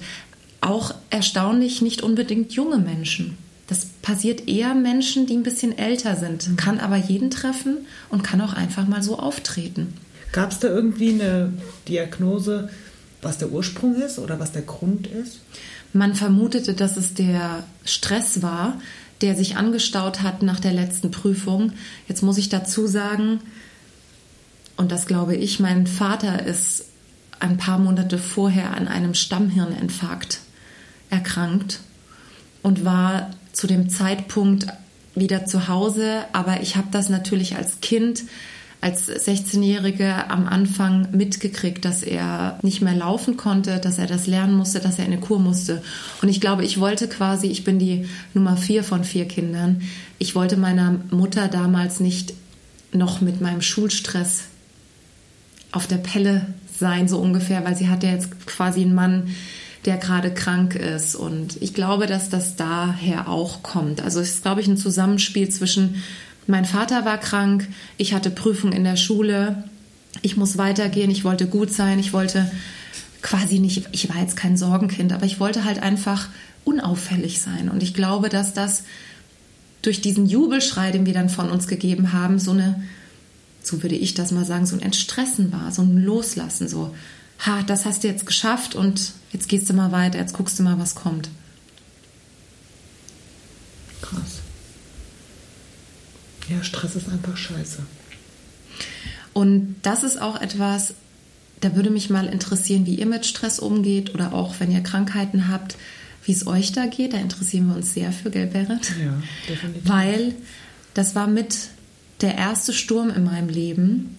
auch 0.61 0.95
erstaunlich 1.11 1.83
nicht 1.83 2.02
unbedingt 2.02 2.52
junge 2.52 2.78
Menschen. 2.78 3.37
Das 3.68 3.84
passiert 4.02 4.48
eher 4.48 4.75
Menschen, 4.75 5.26
die 5.26 5.37
ein 5.37 5.42
bisschen 5.42 5.76
älter 5.76 6.16
sind, 6.16 6.56
kann 6.56 6.80
aber 6.80 6.96
jeden 6.96 7.30
treffen 7.30 7.87
und 8.08 8.25
kann 8.25 8.40
auch 8.40 8.54
einfach 8.54 8.88
mal 8.88 9.02
so 9.02 9.18
auftreten. 9.18 9.94
Gab 10.32 10.50
es 10.50 10.58
da 10.58 10.68
irgendwie 10.68 11.12
eine 11.12 11.52
Diagnose, 11.87 12.70
was 13.22 13.38
der 13.38 13.50
Ursprung 13.50 13.94
ist 13.94 14.18
oder 14.18 14.40
was 14.40 14.52
der 14.52 14.62
Grund 14.62 15.06
ist? 15.06 15.40
Man 15.92 16.14
vermutete, 16.14 16.75
dass 16.75 16.96
es 16.96 17.14
der 17.14 17.64
Stress 17.84 18.42
war, 18.42 18.80
der 19.20 19.34
sich 19.34 19.56
angestaut 19.56 20.22
hat 20.22 20.42
nach 20.42 20.60
der 20.60 20.72
letzten 20.72 21.10
Prüfung. 21.10 21.72
Jetzt 22.08 22.22
muss 22.22 22.38
ich 22.38 22.48
dazu 22.48 22.87
sagen, 22.87 23.40
und 24.76 24.92
das 24.92 25.06
glaube 25.06 25.34
ich, 25.34 25.60
mein 25.60 25.87
Vater 25.87 26.44
ist 26.46 26.87
ein 27.40 27.56
paar 27.56 27.78
Monate 27.78 28.18
vorher 28.18 28.76
an 28.76 28.88
einem 28.88 29.14
Stammhirninfarkt 29.14 30.40
erkrankt 31.10 31.80
und 32.62 32.84
war 32.84 33.30
zu 33.58 33.66
dem 33.66 33.88
Zeitpunkt 33.90 34.68
wieder 35.16 35.44
zu 35.44 35.66
Hause, 35.66 36.24
aber 36.32 36.62
ich 36.62 36.76
habe 36.76 36.86
das 36.92 37.08
natürlich 37.08 37.56
als 37.56 37.80
Kind 37.80 38.22
als 38.80 39.08
16-Jährige 39.10 40.30
am 40.30 40.46
Anfang 40.46 41.08
mitgekriegt, 41.10 41.84
dass 41.84 42.04
er 42.04 42.60
nicht 42.62 42.82
mehr 42.82 42.94
laufen 42.94 43.36
konnte, 43.36 43.80
dass 43.80 43.98
er 43.98 44.06
das 44.06 44.28
lernen 44.28 44.56
musste, 44.56 44.78
dass 44.78 45.00
er 45.00 45.06
in 45.06 45.12
eine 45.12 45.20
Kur 45.20 45.40
musste. 45.40 45.82
Und 46.22 46.28
ich 46.28 46.40
glaube, 46.40 46.64
ich 46.64 46.78
wollte 46.78 47.08
quasi, 47.08 47.48
ich 47.48 47.64
bin 47.64 47.80
die 47.80 48.06
Nummer 48.32 48.56
vier 48.56 48.84
von 48.84 49.02
vier 49.02 49.26
Kindern, 49.26 49.82
ich 50.20 50.36
wollte 50.36 50.56
meiner 50.56 50.94
Mutter 51.10 51.48
damals 51.48 51.98
nicht 51.98 52.34
noch 52.92 53.20
mit 53.20 53.40
meinem 53.40 53.62
Schulstress 53.62 54.44
auf 55.72 55.88
der 55.88 55.98
Pelle 55.98 56.46
sein, 56.78 57.08
so 57.08 57.18
ungefähr, 57.18 57.64
weil 57.64 57.74
sie 57.74 57.88
hat 57.88 58.04
ja 58.04 58.12
jetzt 58.12 58.46
quasi 58.46 58.82
einen 58.82 58.94
Mann, 58.94 59.34
der 59.85 59.97
gerade 59.97 60.32
krank 60.32 60.75
ist. 60.75 61.14
Und 61.14 61.61
ich 61.62 61.75
glaube, 61.75 62.06
dass 62.06 62.30
das 62.30 62.56
daher 62.56 63.28
auch 63.28 63.62
kommt. 63.62 64.00
Also 64.02 64.20
es 64.20 64.30
ist, 64.30 64.42
glaube 64.42 64.61
ich, 64.61 64.66
ein 64.66 64.76
Zusammenspiel 64.76 65.49
zwischen 65.49 66.02
mein 66.49 66.64
Vater 66.64 67.04
war 67.04 67.18
krank, 67.18 67.68
ich 67.99 68.14
hatte 68.14 68.30
Prüfung 68.30 68.73
in 68.73 68.82
der 68.82 68.97
Schule, 68.97 69.64
ich 70.23 70.38
muss 70.38 70.56
weitergehen, 70.56 71.11
ich 71.11 71.23
wollte 71.23 71.47
gut 71.47 71.70
sein, 71.70 71.99
ich 71.99 72.14
wollte 72.14 72.50
quasi 73.20 73.58
nicht, 73.58 73.88
ich 73.92 74.08
war 74.08 74.16
jetzt 74.18 74.37
kein 74.37 74.56
Sorgenkind, 74.56 75.12
aber 75.12 75.26
ich 75.26 75.40
wollte 75.40 75.64
halt 75.64 75.82
einfach 75.82 76.28
unauffällig 76.64 77.42
sein. 77.42 77.68
Und 77.68 77.82
ich 77.82 77.92
glaube, 77.92 78.30
dass 78.30 78.54
das 78.54 78.85
durch 79.82 80.00
diesen 80.00 80.25
Jubelschrei, 80.25 80.90
den 80.90 81.04
wir 81.04 81.12
dann 81.12 81.28
von 81.28 81.50
uns 81.50 81.68
gegeben 81.68 82.14
haben, 82.14 82.38
so 82.38 82.52
eine, 82.52 82.82
so 83.62 83.82
würde 83.82 83.97
ich 83.97 84.14
das 84.14 84.32
mal 84.32 84.47
sagen, 84.47 84.64
so 84.64 84.75
ein 84.75 84.82
Entstressen 84.82 85.52
war, 85.52 85.70
so 85.70 85.82
ein 85.82 86.02
Loslassen, 86.02 86.66
so, 86.66 86.94
ha, 87.40 87.62
das 87.62 87.85
hast 87.85 88.04
du 88.04 88.08
jetzt 88.08 88.25
geschafft 88.25 88.75
und 88.75 89.12
jetzt 89.32 89.49
gehst 89.49 89.68
du 89.68 89.75
mal 89.75 89.92
weiter, 89.92 90.18
jetzt 90.18 90.35
guckst 90.35 90.58
du 90.58 90.62
mal, 90.62 90.78
was 90.78 90.94
kommt. 90.94 91.28
Krass. 94.00 94.40
Ja, 96.49 96.62
Stress 96.62 96.97
ist 96.97 97.08
einfach 97.08 97.37
scheiße. 97.37 97.82
Und 99.35 99.76
das 99.82 100.02
ist 100.02 100.20
auch 100.20 100.40
etwas, 100.40 100.94
da 101.61 101.76
würde 101.76 101.90
mich 101.90 102.11
mal 102.11 102.26
interessieren, 102.26 102.87
wie 102.87 102.94
ihr 102.94 103.06
mit 103.06 103.26
Stress 103.26 103.58
umgeht 103.58 104.14
oder 104.14 104.32
auch 104.32 104.54
wenn 104.58 104.73
ihr 104.73 104.80
Krankheiten 104.80 105.49
habt, 105.49 105.76
wie 106.25 106.32
es 106.32 106.47
euch 106.47 106.73
da 106.73 106.87
geht. 106.87 107.12
Da 107.12 107.18
interessieren 107.18 107.68
wir 107.68 107.76
uns 107.76 107.94
sehr 107.94 108.12
für, 108.12 108.30
gell, 108.30 108.47
Berit? 108.47 108.92
Ja, 109.02 109.23
definitiv. 109.49 109.88
Weil 109.88 110.35
das 110.94 111.14
war 111.14 111.26
mit 111.26 111.56
der 112.20 112.35
erste 112.37 112.73
Sturm 112.73 113.11
in 113.11 113.25
meinem 113.25 113.49
Leben 113.49 114.16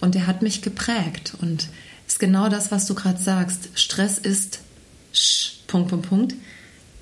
und 0.00 0.14
der 0.14 0.26
hat 0.26 0.42
mich 0.42 0.62
geprägt. 0.62 1.34
Und 1.40 1.68
ist 2.12 2.18
genau 2.18 2.50
das, 2.50 2.70
was 2.70 2.84
du 2.84 2.94
gerade 2.94 3.18
sagst. 3.18 3.70
Stress 3.74 4.18
ist 4.18 4.60
sch, 5.14 5.62
Punkt, 5.66 5.88
Punkt, 5.88 6.08
Punkt. 6.08 6.34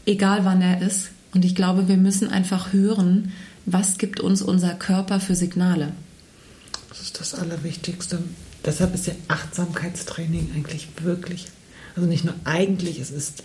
Egal 0.07 0.45
wann 0.45 0.63
er 0.63 0.83
ist. 0.83 1.11
Und 1.35 1.45
ich 1.45 1.57
glaube, 1.57 1.89
wir 1.89 1.97
müssen 1.97 2.29
einfach 2.29 2.73
hören, 2.73 3.33
was 3.67 3.99
gibt 3.99 4.21
uns 4.21 4.41
unser 4.41 4.75
Körper 4.75 5.19
für 5.19 5.35
Signale. 5.35 5.93
Das 6.89 7.01
ist 7.01 7.19
das 7.19 7.35
Allerwichtigste. 7.35 8.23
Deshalb 8.65 8.95
ist 8.95 9.09
ja 9.09 9.15
Achtsamkeitstraining 9.27 10.53
eigentlich 10.55 10.89
wirklich, 11.03 11.47
also 11.97 12.09
nicht 12.09 12.25
nur 12.25 12.35
eigentlich, 12.45 13.01
es 13.01 13.11
ist 13.11 13.43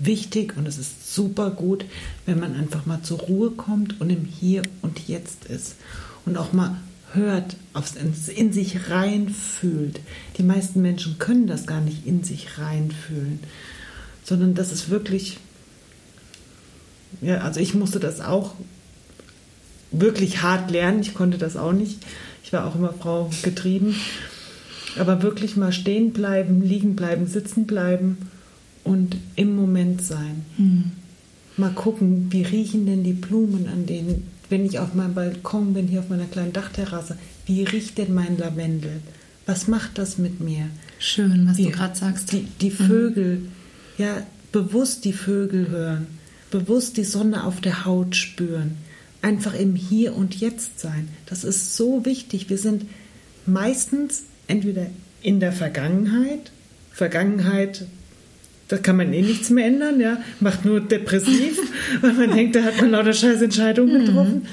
wichtig 0.00 0.56
und 0.56 0.66
es 0.66 0.76
ist 0.76 1.14
super 1.14 1.50
gut, 1.50 1.84
wenn 2.26 2.40
man 2.40 2.56
einfach 2.56 2.84
mal 2.84 3.02
zur 3.02 3.20
Ruhe 3.20 3.52
kommt 3.52 4.00
und 4.00 4.10
im 4.10 4.24
Hier 4.24 4.62
und 4.82 5.06
Jetzt 5.06 5.44
ist 5.44 5.76
und 6.24 6.36
auch 6.36 6.52
mal 6.52 6.76
hört, 7.12 7.56
aufs, 7.72 7.94
in 7.94 8.52
sich 8.52 8.90
reinfühlt. 8.90 10.00
Die 10.38 10.42
meisten 10.42 10.82
Menschen 10.82 11.18
können 11.18 11.46
das 11.46 11.66
gar 11.66 11.80
nicht 11.80 12.06
in 12.06 12.24
sich 12.24 12.58
reinfühlen, 12.58 13.40
sondern 14.24 14.54
das 14.54 14.72
ist 14.72 14.90
wirklich, 14.90 15.38
ja, 17.20 17.38
also 17.38 17.60
ich 17.60 17.74
musste 17.74 18.00
das 18.00 18.20
auch 18.20 18.54
wirklich 19.90 20.42
hart 20.42 20.70
lernen. 20.70 21.00
Ich 21.00 21.14
konnte 21.14 21.38
das 21.38 21.56
auch 21.56 21.72
nicht. 21.72 21.98
Ich 22.44 22.52
war 22.52 22.66
auch 22.66 22.74
immer 22.74 22.92
Frau 22.92 23.30
getrieben. 23.42 23.94
Aber 24.98 25.22
wirklich 25.22 25.56
mal 25.56 25.72
stehen 25.72 26.12
bleiben, 26.12 26.62
liegen 26.62 26.96
bleiben, 26.96 27.26
sitzen 27.26 27.66
bleiben 27.66 28.16
und 28.82 29.16
im 29.34 29.54
Moment 29.54 30.02
sein. 30.02 30.46
Hm. 30.56 30.92
Mal 31.58 31.72
gucken, 31.72 32.28
wie 32.30 32.42
riechen 32.42 32.86
denn 32.86 33.04
die 33.04 33.12
Blumen 33.12 33.68
an 33.68 33.86
denen, 33.86 34.28
wenn 34.48 34.64
ich 34.64 34.78
auf 34.78 34.94
meinem 34.94 35.14
Balkon 35.14 35.74
bin, 35.74 35.88
hier 35.88 36.00
auf 36.00 36.08
meiner 36.08 36.26
kleinen 36.26 36.52
Dachterrasse, 36.52 37.16
wie 37.46 37.64
riecht 37.64 37.98
denn 37.98 38.14
mein 38.14 38.38
Lavendel? 38.38 39.00
Was 39.46 39.68
macht 39.68 39.98
das 39.98 40.18
mit 40.18 40.40
mir? 40.40 40.68
Schön, 40.98 41.46
was 41.48 41.56
wie, 41.56 41.64
du 41.64 41.70
gerade 41.70 41.96
sagst. 41.96 42.32
Die, 42.32 42.46
die 42.60 42.70
mhm. 42.70 42.74
Vögel, 42.74 43.36
mhm. 43.38 43.48
ja, 43.98 44.22
bewusst 44.52 45.04
die 45.04 45.12
Vögel 45.12 45.68
hören, 45.68 46.06
bewusst 46.50 46.96
die 46.96 47.04
Sonne 47.04 47.44
auf 47.44 47.60
der 47.60 47.84
Haut 47.84 48.16
spüren 48.16 48.76
einfach 49.26 49.54
im 49.54 49.74
Hier 49.74 50.14
und 50.14 50.36
Jetzt 50.36 50.78
sein. 50.78 51.08
Das 51.26 51.42
ist 51.42 51.76
so 51.76 52.04
wichtig. 52.04 52.48
Wir 52.48 52.58
sind 52.58 52.86
meistens 53.44 54.22
entweder 54.46 54.86
in 55.20 55.40
der 55.40 55.52
Vergangenheit, 55.52 56.52
Vergangenheit, 56.92 57.86
da 58.68 58.78
kann 58.78 58.96
man 58.96 59.12
eh 59.12 59.22
nichts 59.22 59.50
mehr 59.50 59.66
ändern, 59.66 60.00
ja, 60.00 60.18
macht 60.40 60.64
nur 60.64 60.80
depressiv, 60.80 61.58
weil 62.00 62.14
man 62.14 62.32
denkt, 62.32 62.56
da 62.56 62.62
hat 62.62 62.80
man 62.80 62.90
lauter 62.90 63.12
scheiß 63.12 63.42
Entscheidungen 63.42 64.02
mhm. 64.02 64.06
getroffen. 64.06 64.46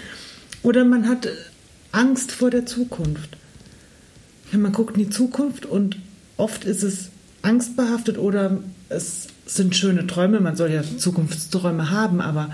Oder 0.62 0.86
man 0.86 1.08
hat 1.08 1.28
Angst 1.92 2.32
vor 2.32 2.50
der 2.50 2.66
Zukunft. 2.66 3.38
Ja, 4.52 4.60
man 4.60 4.72
guckt 4.72 4.98
in 4.98 5.04
die 5.04 5.10
Zukunft 5.10 5.66
und 5.66 5.98
oft 6.38 6.64
ist 6.66 6.84
es 6.84 7.10
angstbehaftet 7.42 8.18
oder 8.18 8.60
es 8.90 9.28
sind 9.46 9.76
schöne 9.76 10.08
Träume. 10.08 10.40
Man 10.40 10.56
soll 10.56 10.72
ja 10.72 10.84
Zukunftsträume 10.84 11.90
haben, 11.90 12.22
aber 12.22 12.52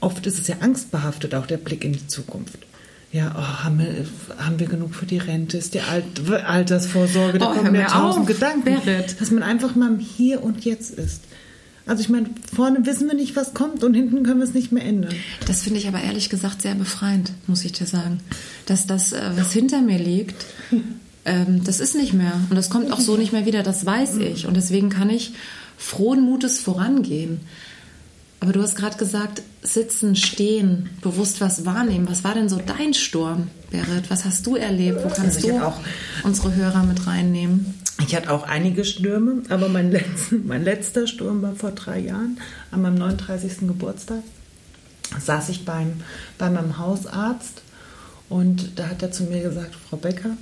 oft 0.00 0.26
ist 0.26 0.38
es 0.38 0.46
ja 0.46 0.56
angstbehaftet, 0.60 1.34
auch 1.34 1.46
der 1.46 1.56
Blick 1.56 1.84
in 1.84 1.92
die 1.92 2.06
Zukunft. 2.06 2.58
Ja, 3.12 3.34
oh, 3.36 3.64
haben, 3.64 3.78
wir, 3.78 4.06
haben 4.42 4.58
wir 4.58 4.66
genug 4.66 4.94
für 4.94 5.04
die 5.04 5.18
Rente? 5.18 5.58
Ist 5.58 5.74
die 5.74 5.82
Alt 5.82 6.04
Altersvorsorge? 6.30 7.38
Da 7.38 7.50
oh, 7.50 7.54
kommen 7.54 7.72
mir 7.72 7.86
tausend 7.86 8.26
Gedanken. 8.26 8.64
Berit. 8.64 9.20
Dass 9.20 9.30
man 9.30 9.42
einfach 9.42 9.74
mal 9.74 9.88
im 9.92 9.98
Hier 9.98 10.42
und 10.42 10.64
Jetzt 10.64 10.92
ist. 10.98 11.20
Also 11.84 12.00
ich 12.00 12.08
meine, 12.08 12.30
vorne 12.54 12.86
wissen 12.86 13.08
wir 13.08 13.14
nicht, 13.14 13.36
was 13.36 13.52
kommt 13.52 13.84
und 13.84 13.92
hinten 13.92 14.22
können 14.22 14.38
wir 14.38 14.46
es 14.46 14.54
nicht 14.54 14.72
mehr 14.72 14.84
ändern. 14.84 15.14
Das 15.46 15.62
finde 15.62 15.78
ich 15.78 15.88
aber 15.88 16.00
ehrlich 16.00 16.30
gesagt 16.30 16.62
sehr 16.62 16.74
befreiend, 16.74 17.32
muss 17.46 17.64
ich 17.64 17.72
dir 17.72 17.86
sagen. 17.86 18.20
Dass 18.66 18.86
das, 18.86 19.12
äh, 19.12 19.30
was 19.36 19.52
hinter 19.52 19.82
mir 19.82 19.98
liegt, 19.98 20.46
ähm, 21.26 21.62
das 21.64 21.80
ist 21.80 21.94
nicht 21.94 22.14
mehr. 22.14 22.32
Und 22.48 22.56
das 22.56 22.70
kommt 22.70 22.92
auch 22.92 23.00
so 23.00 23.18
nicht 23.18 23.32
mehr 23.32 23.44
wieder, 23.44 23.62
das 23.62 23.84
weiß 23.84 24.18
ich. 24.18 24.46
Und 24.46 24.56
deswegen 24.56 24.88
kann 24.88 25.10
ich 25.10 25.34
frohen 25.76 26.22
Mutes 26.22 26.60
vorangehen. 26.60 27.40
Aber 28.42 28.52
du 28.52 28.60
hast 28.60 28.74
gerade 28.74 28.96
gesagt, 28.96 29.40
sitzen, 29.62 30.16
stehen, 30.16 30.90
bewusst 31.00 31.40
was 31.40 31.64
wahrnehmen. 31.64 32.08
Was 32.10 32.24
war 32.24 32.34
denn 32.34 32.48
so 32.48 32.58
dein 32.58 32.92
Sturm, 32.92 33.46
Berit? 33.70 34.10
Was 34.10 34.24
hast 34.24 34.44
du 34.48 34.56
erlebt? 34.56 34.98
Wo 35.04 35.08
kannst 35.10 35.36
also 35.36 35.48
du 35.48 35.64
auch, 35.64 35.78
unsere 36.24 36.52
Hörer 36.52 36.82
mit 36.82 37.06
reinnehmen? 37.06 37.80
Ich 38.04 38.16
hatte 38.16 38.32
auch 38.32 38.42
einige 38.42 38.84
Stürme, 38.84 39.44
aber 39.48 39.68
mein, 39.68 39.92
letzter, 39.92 40.36
mein 40.44 40.64
letzter 40.64 41.06
Sturm 41.06 41.40
war 41.40 41.54
vor 41.54 41.70
drei 41.70 42.00
Jahren, 42.00 42.36
an 42.72 42.82
meinem 42.82 42.96
39. 42.96 43.58
Geburtstag. 43.60 44.24
Saß 45.20 45.48
ich 45.50 45.64
beim, 45.64 46.00
bei 46.36 46.50
meinem 46.50 46.78
Hausarzt 46.78 47.62
und 48.28 48.76
da 48.76 48.88
hat 48.88 49.04
er 49.04 49.12
zu 49.12 49.22
mir 49.22 49.42
gesagt, 49.42 49.76
Frau 49.88 49.98
Becker, 49.98 50.36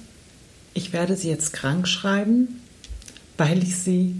ich 0.73 0.95
werde 0.95 1.17
Sie 1.17 1.29
jetzt 1.29 1.53
krank 1.53 1.87
schreiben, 1.87 2.63
weil 3.37 3.63
ich 3.63 3.77
Sie 3.77 4.15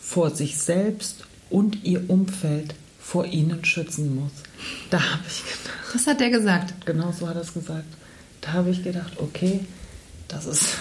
vor 0.00 0.30
sich 0.30 0.56
selbst 0.56 1.26
und 1.50 1.84
Ihr 1.84 2.08
Umfeld 2.08 2.74
vor 3.04 3.26
ihnen 3.26 3.64
schützen 3.64 4.16
muss. 4.16 4.32
Da 4.90 4.98
habe 4.98 5.22
ich 5.28 5.42
gedacht. 5.44 5.78
Was 5.92 6.06
hat 6.06 6.20
der 6.20 6.30
gesagt? 6.30 6.86
Genau 6.86 7.12
so 7.12 7.28
hat 7.28 7.36
er 7.36 7.42
es 7.42 7.52
gesagt. 7.52 7.84
Da 8.40 8.54
habe 8.54 8.70
ich 8.70 8.82
gedacht, 8.82 9.12
okay, 9.18 9.60
das 10.28 10.46
ist, 10.46 10.78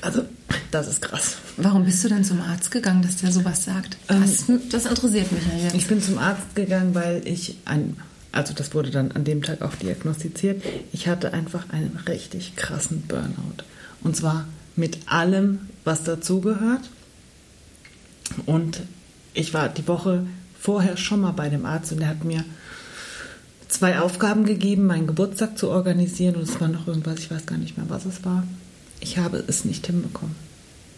also, 0.00 0.24
das 0.70 0.88
ist 0.88 1.02
krass. 1.02 1.36
Warum 1.56 1.84
bist 1.84 2.02
du 2.02 2.08
denn 2.08 2.24
zum 2.24 2.40
Arzt 2.40 2.70
gegangen, 2.70 3.02
dass 3.02 3.16
der 3.16 3.30
sowas 3.30 3.64
sagt? 3.64 3.96
Das, 4.08 4.48
ähm, 4.48 4.60
das 4.70 4.86
interessiert 4.86 5.30
mich 5.30 5.42
ja 5.46 5.64
jetzt. 5.64 5.74
Ich 5.74 5.86
bin 5.86 6.02
zum 6.02 6.18
Arzt 6.18 6.54
gegangen, 6.54 6.94
weil 6.94 7.22
ich 7.26 7.58
ein, 7.66 7.96
also 8.32 8.54
das 8.54 8.74
wurde 8.74 8.90
dann 8.90 9.12
an 9.12 9.24
dem 9.24 9.42
Tag 9.42 9.62
auch 9.62 9.74
diagnostiziert, 9.74 10.62
ich 10.92 11.08
hatte 11.08 11.32
einfach 11.34 11.68
einen 11.70 11.98
richtig 12.08 12.56
krassen 12.56 13.02
Burnout. 13.02 13.64
Und 14.02 14.16
zwar 14.16 14.46
mit 14.76 14.98
allem, 15.06 15.68
was 15.84 16.04
dazugehört. 16.04 16.90
Und 18.46 18.80
ich 19.34 19.54
war 19.54 19.68
die 19.68 19.86
Woche 19.86 20.26
vorher 20.64 20.96
schon 20.96 21.20
mal 21.20 21.32
bei 21.32 21.50
dem 21.50 21.66
Arzt 21.66 21.92
und 21.92 22.00
der 22.00 22.08
hat 22.08 22.24
mir 22.24 22.42
zwei 23.68 23.98
Aufgaben 23.98 24.46
gegeben, 24.46 24.86
meinen 24.86 25.06
Geburtstag 25.06 25.58
zu 25.58 25.68
organisieren 25.68 26.36
und 26.36 26.42
es 26.44 26.58
war 26.58 26.68
noch 26.68 26.88
irgendwas, 26.88 27.18
ich 27.18 27.30
weiß 27.30 27.44
gar 27.44 27.58
nicht 27.58 27.76
mehr, 27.76 27.90
was 27.90 28.06
es 28.06 28.24
war. 28.24 28.44
Ich 28.98 29.18
habe 29.18 29.44
es 29.46 29.66
nicht 29.66 29.86
hinbekommen. 29.86 30.34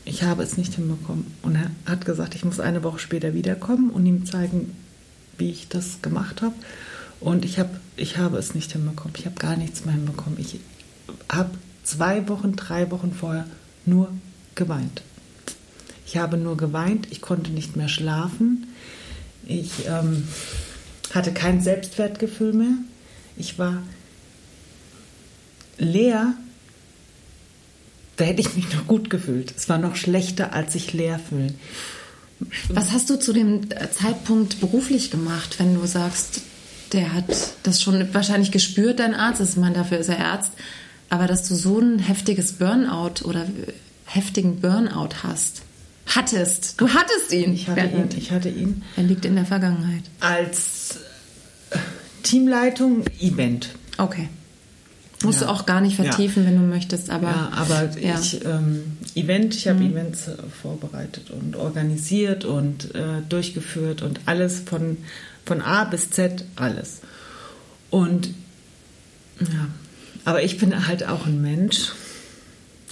Ich 0.04 0.22
habe 0.22 0.44
es 0.44 0.56
nicht 0.56 0.74
hinbekommen. 0.74 1.26
Und 1.42 1.56
er 1.56 1.72
hat 1.84 2.04
gesagt, 2.04 2.36
ich 2.36 2.44
muss 2.44 2.60
eine 2.60 2.84
Woche 2.84 3.00
später 3.00 3.34
wiederkommen 3.34 3.90
und 3.90 4.06
ihm 4.06 4.24
zeigen, 4.24 4.76
wie 5.36 5.50
ich 5.50 5.66
das 5.68 6.00
gemacht 6.00 6.42
habe. 6.42 6.54
Und 7.18 7.44
ich, 7.44 7.58
hab, 7.58 7.70
ich 7.96 8.18
habe 8.18 8.38
es 8.38 8.54
nicht 8.54 8.70
hinbekommen. 8.70 9.14
Ich 9.18 9.26
habe 9.26 9.34
gar 9.34 9.56
nichts 9.56 9.84
mehr 9.84 9.94
hinbekommen. 9.94 10.38
Ich 10.38 10.60
habe 11.28 11.50
zwei 11.82 12.28
Wochen, 12.28 12.54
drei 12.54 12.92
Wochen 12.92 13.12
vorher 13.12 13.46
nur 13.84 14.12
geweint. 14.54 15.02
Ich 16.06 16.18
habe 16.18 16.36
nur 16.36 16.56
geweint, 16.56 17.08
ich 17.10 17.20
konnte 17.20 17.50
nicht 17.50 17.74
mehr 17.74 17.88
schlafen. 17.88 18.68
Ich 19.46 19.86
ähm, 19.86 20.26
hatte 21.14 21.32
kein 21.32 21.60
Selbstwertgefühl 21.60 22.52
mehr. 22.52 22.74
Ich 23.36 23.58
war 23.58 23.82
leer 25.78 26.34
Da 28.16 28.24
hätte 28.24 28.40
ich 28.40 28.56
mich 28.56 28.72
noch 28.72 28.86
gut 28.86 29.10
gefühlt. 29.10 29.54
Es 29.56 29.68
war 29.68 29.78
noch 29.78 29.94
schlechter, 29.96 30.52
als 30.54 30.72
sich 30.72 30.92
leer 30.92 31.18
fühlen. 31.18 31.54
Was 32.68 32.92
hast 32.92 33.08
du 33.08 33.18
zu 33.18 33.32
dem 33.32 33.68
Zeitpunkt 33.92 34.60
beruflich 34.60 35.10
gemacht, 35.10 35.58
wenn 35.58 35.74
du 35.74 35.86
sagst, 35.86 36.42
der 36.92 37.12
hat 37.12 37.24
das 37.62 37.80
schon 37.82 38.12
wahrscheinlich 38.14 38.52
gespürt, 38.52 39.00
dein 39.00 39.14
Arzt, 39.14 39.40
ist 39.40 39.56
man 39.56 39.74
dafür 39.74 39.98
ist 39.98 40.08
er 40.08 40.24
Arzt, 40.24 40.52
aber 41.08 41.26
dass 41.26 41.48
du 41.48 41.54
so 41.54 41.78
ein 41.78 41.98
heftiges 41.98 42.54
Burnout 42.54 43.24
oder 43.24 43.46
heftigen 44.04 44.60
Burnout 44.60 45.22
hast? 45.22 45.62
Hattest. 46.06 46.80
Du 46.80 46.88
hattest 46.88 47.32
ihn. 47.32 47.52
Ich 47.52 47.68
hatte 47.68 47.86
ihn. 47.86 48.08
Ich 48.16 48.30
hatte 48.30 48.48
ihn. 48.48 48.82
Er 48.96 49.02
liegt 49.02 49.24
in 49.24 49.34
der 49.34 49.44
Vergangenheit. 49.44 50.04
Als 50.20 51.00
Teamleitung 52.22 53.04
Event. 53.20 53.70
Okay. 53.98 54.28
Musst 55.22 55.40
ja. 55.40 55.46
du 55.46 55.52
auch 55.52 55.66
gar 55.66 55.80
nicht 55.80 55.96
vertiefen, 55.96 56.44
ja. 56.44 56.50
wenn 56.50 56.56
du 56.56 56.66
möchtest, 56.66 57.10
aber. 57.10 57.28
Ja, 57.28 57.50
aber 57.54 57.98
ja. 57.98 58.18
ich, 58.18 58.44
ähm, 58.44 58.98
Event, 59.14 59.54
ich 59.54 59.66
habe 59.66 59.80
mhm. 59.80 59.92
Events 59.92 60.28
äh, 60.28 60.34
vorbereitet 60.62 61.30
und 61.30 61.56
organisiert 61.56 62.44
und 62.44 62.94
äh, 62.94 63.22
durchgeführt 63.28 64.02
und 64.02 64.20
alles 64.26 64.60
von, 64.60 64.98
von 65.44 65.62
A 65.62 65.84
bis 65.84 66.10
Z, 66.10 66.44
alles. 66.56 67.00
Und 67.90 68.34
ja, 69.40 69.68
aber 70.24 70.42
ich 70.42 70.58
bin 70.58 70.86
halt 70.86 71.08
auch 71.08 71.26
ein 71.26 71.40
Mensch. 71.40 71.92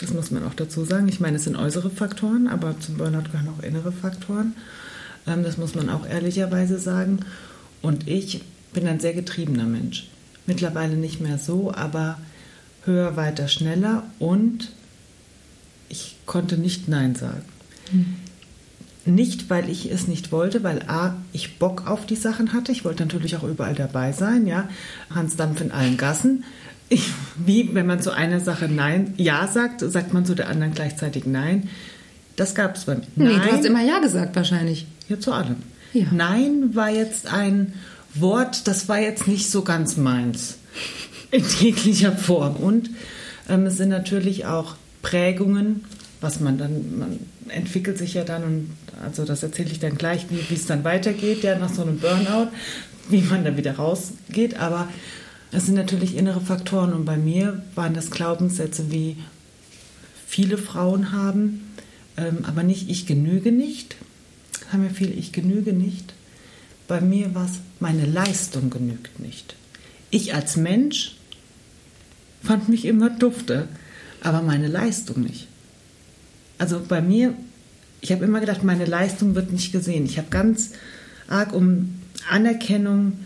Das 0.00 0.12
muss 0.12 0.30
man 0.30 0.44
auch 0.44 0.54
dazu 0.54 0.84
sagen. 0.84 1.08
Ich 1.08 1.20
meine, 1.20 1.36
es 1.36 1.44
sind 1.44 1.56
äußere 1.56 1.90
Faktoren, 1.90 2.48
aber 2.48 2.78
zum 2.80 2.96
Burnout 2.96 3.30
gehören 3.30 3.48
auch 3.48 3.62
innere 3.62 3.92
Faktoren. 3.92 4.54
Ähm, 5.26 5.42
das 5.42 5.56
muss 5.56 5.74
man 5.74 5.88
auch 5.88 6.06
ehrlicherweise 6.06 6.78
sagen. 6.78 7.20
Und 7.82 8.08
ich 8.08 8.42
bin 8.72 8.86
ein 8.86 9.00
sehr 9.00 9.14
getriebener 9.14 9.64
Mensch. 9.64 10.08
Mittlerweile 10.46 10.96
nicht 10.96 11.20
mehr 11.20 11.38
so, 11.38 11.72
aber 11.72 12.18
höher, 12.84 13.16
weiter, 13.16 13.48
schneller 13.48 14.02
und 14.18 14.72
ich 15.88 16.16
konnte 16.26 16.58
nicht 16.58 16.88
Nein 16.88 17.14
sagen. 17.14 17.44
Hm. 17.90 18.16
Nicht, 19.06 19.50
weil 19.50 19.68
ich 19.68 19.90
es 19.90 20.08
nicht 20.08 20.32
wollte, 20.32 20.62
weil 20.62 20.82
A, 20.86 21.16
ich 21.32 21.58
Bock 21.58 21.86
auf 21.86 22.06
die 22.06 22.16
Sachen 22.16 22.54
hatte. 22.54 22.72
Ich 22.72 22.84
wollte 22.84 23.02
natürlich 23.04 23.36
auch 23.36 23.42
überall 23.42 23.74
dabei 23.74 24.12
sein, 24.12 24.46
ja. 24.46 24.68
Hans 25.14 25.36
Dampf 25.36 25.60
in 25.60 25.72
allen 25.72 25.98
Gassen. 25.98 26.44
Ich, 26.94 27.10
wie, 27.44 27.74
wenn 27.74 27.86
man 27.86 28.00
zu 28.00 28.12
einer 28.12 28.38
Sache 28.38 28.68
Nein, 28.68 29.14
Ja 29.16 29.48
sagt, 29.48 29.80
sagt 29.80 30.14
man 30.14 30.24
zu 30.24 30.36
der 30.36 30.48
anderen 30.48 30.74
gleichzeitig 30.74 31.26
Nein. 31.26 31.68
Das 32.36 32.54
gab 32.54 32.76
es 32.76 32.84
bei 32.84 32.94
mir. 32.94 33.02
Nee, 33.16 33.24
Nein, 33.24 33.40
du 33.40 33.52
hast 33.52 33.64
immer 33.64 33.82
Ja 33.82 33.98
gesagt 33.98 34.36
wahrscheinlich. 34.36 34.86
Ja, 35.08 35.18
zu 35.18 35.32
allem. 35.32 35.56
Ja. 35.92 36.06
Nein 36.12 36.76
war 36.76 36.90
jetzt 36.90 37.26
ein 37.26 37.72
Wort, 38.14 38.68
das 38.68 38.88
war 38.88 39.00
jetzt 39.00 39.26
nicht 39.26 39.50
so 39.50 39.62
ganz 39.62 39.96
meins. 39.96 40.58
In 41.32 41.44
jeglicher 41.60 42.12
Form. 42.12 42.54
Und 42.54 42.90
ähm, 43.48 43.66
es 43.66 43.76
sind 43.76 43.88
natürlich 43.88 44.46
auch 44.46 44.76
Prägungen, 45.02 45.84
was 46.20 46.38
man 46.38 46.58
dann, 46.58 46.96
man 46.96 47.18
entwickelt 47.48 47.98
sich 47.98 48.14
ja 48.14 48.22
dann 48.22 48.44
und 48.44 48.70
also 49.04 49.24
das 49.24 49.42
erzähle 49.42 49.70
ich 49.72 49.80
dann 49.80 49.98
gleich, 49.98 50.26
wie, 50.30 50.38
wie 50.48 50.54
es 50.54 50.66
dann 50.66 50.84
weitergeht, 50.84 51.42
ja, 51.42 51.58
nach 51.58 51.74
so 51.74 51.82
einem 51.82 51.98
Burnout, 51.98 52.50
wie 53.08 53.20
man 53.22 53.44
da 53.44 53.56
wieder 53.56 53.74
rausgeht. 53.74 54.60
Aber 54.60 54.88
es 55.54 55.66
sind 55.66 55.76
natürlich 55.76 56.16
innere 56.16 56.40
Faktoren 56.40 56.92
und 56.92 57.04
bei 57.04 57.16
mir 57.16 57.62
waren 57.76 57.94
das 57.94 58.10
Glaubenssätze, 58.10 58.90
wie 58.90 59.16
viele 60.26 60.58
Frauen 60.58 61.12
haben, 61.12 61.70
ähm, 62.16 62.38
aber 62.42 62.64
nicht 62.64 62.90
ich 62.90 63.06
genüge 63.06 63.52
nicht. 63.52 63.94
Haben 64.72 64.82
ja 64.82 64.90
viele, 64.90 65.12
ich 65.12 65.30
genüge 65.30 65.72
nicht. 65.72 66.12
Bei 66.88 67.00
mir 67.00 67.36
war 67.36 67.44
es, 67.44 67.52
meine 67.78 68.04
Leistung 68.04 68.68
genügt 68.68 69.20
nicht. 69.20 69.54
Ich 70.10 70.34
als 70.34 70.56
Mensch 70.56 71.14
fand 72.42 72.68
mich 72.68 72.84
immer 72.84 73.10
dufte, 73.10 73.68
aber 74.22 74.42
meine 74.42 74.66
Leistung 74.66 75.22
nicht. 75.22 75.46
Also 76.58 76.82
bei 76.86 77.00
mir, 77.00 77.32
ich 78.00 78.10
habe 78.10 78.24
immer 78.24 78.40
gedacht, 78.40 78.64
meine 78.64 78.86
Leistung 78.86 79.36
wird 79.36 79.52
nicht 79.52 79.70
gesehen. 79.70 80.04
Ich 80.04 80.18
habe 80.18 80.28
ganz 80.30 80.72
arg 81.28 81.52
um 81.52 82.00
Anerkennung 82.28 83.18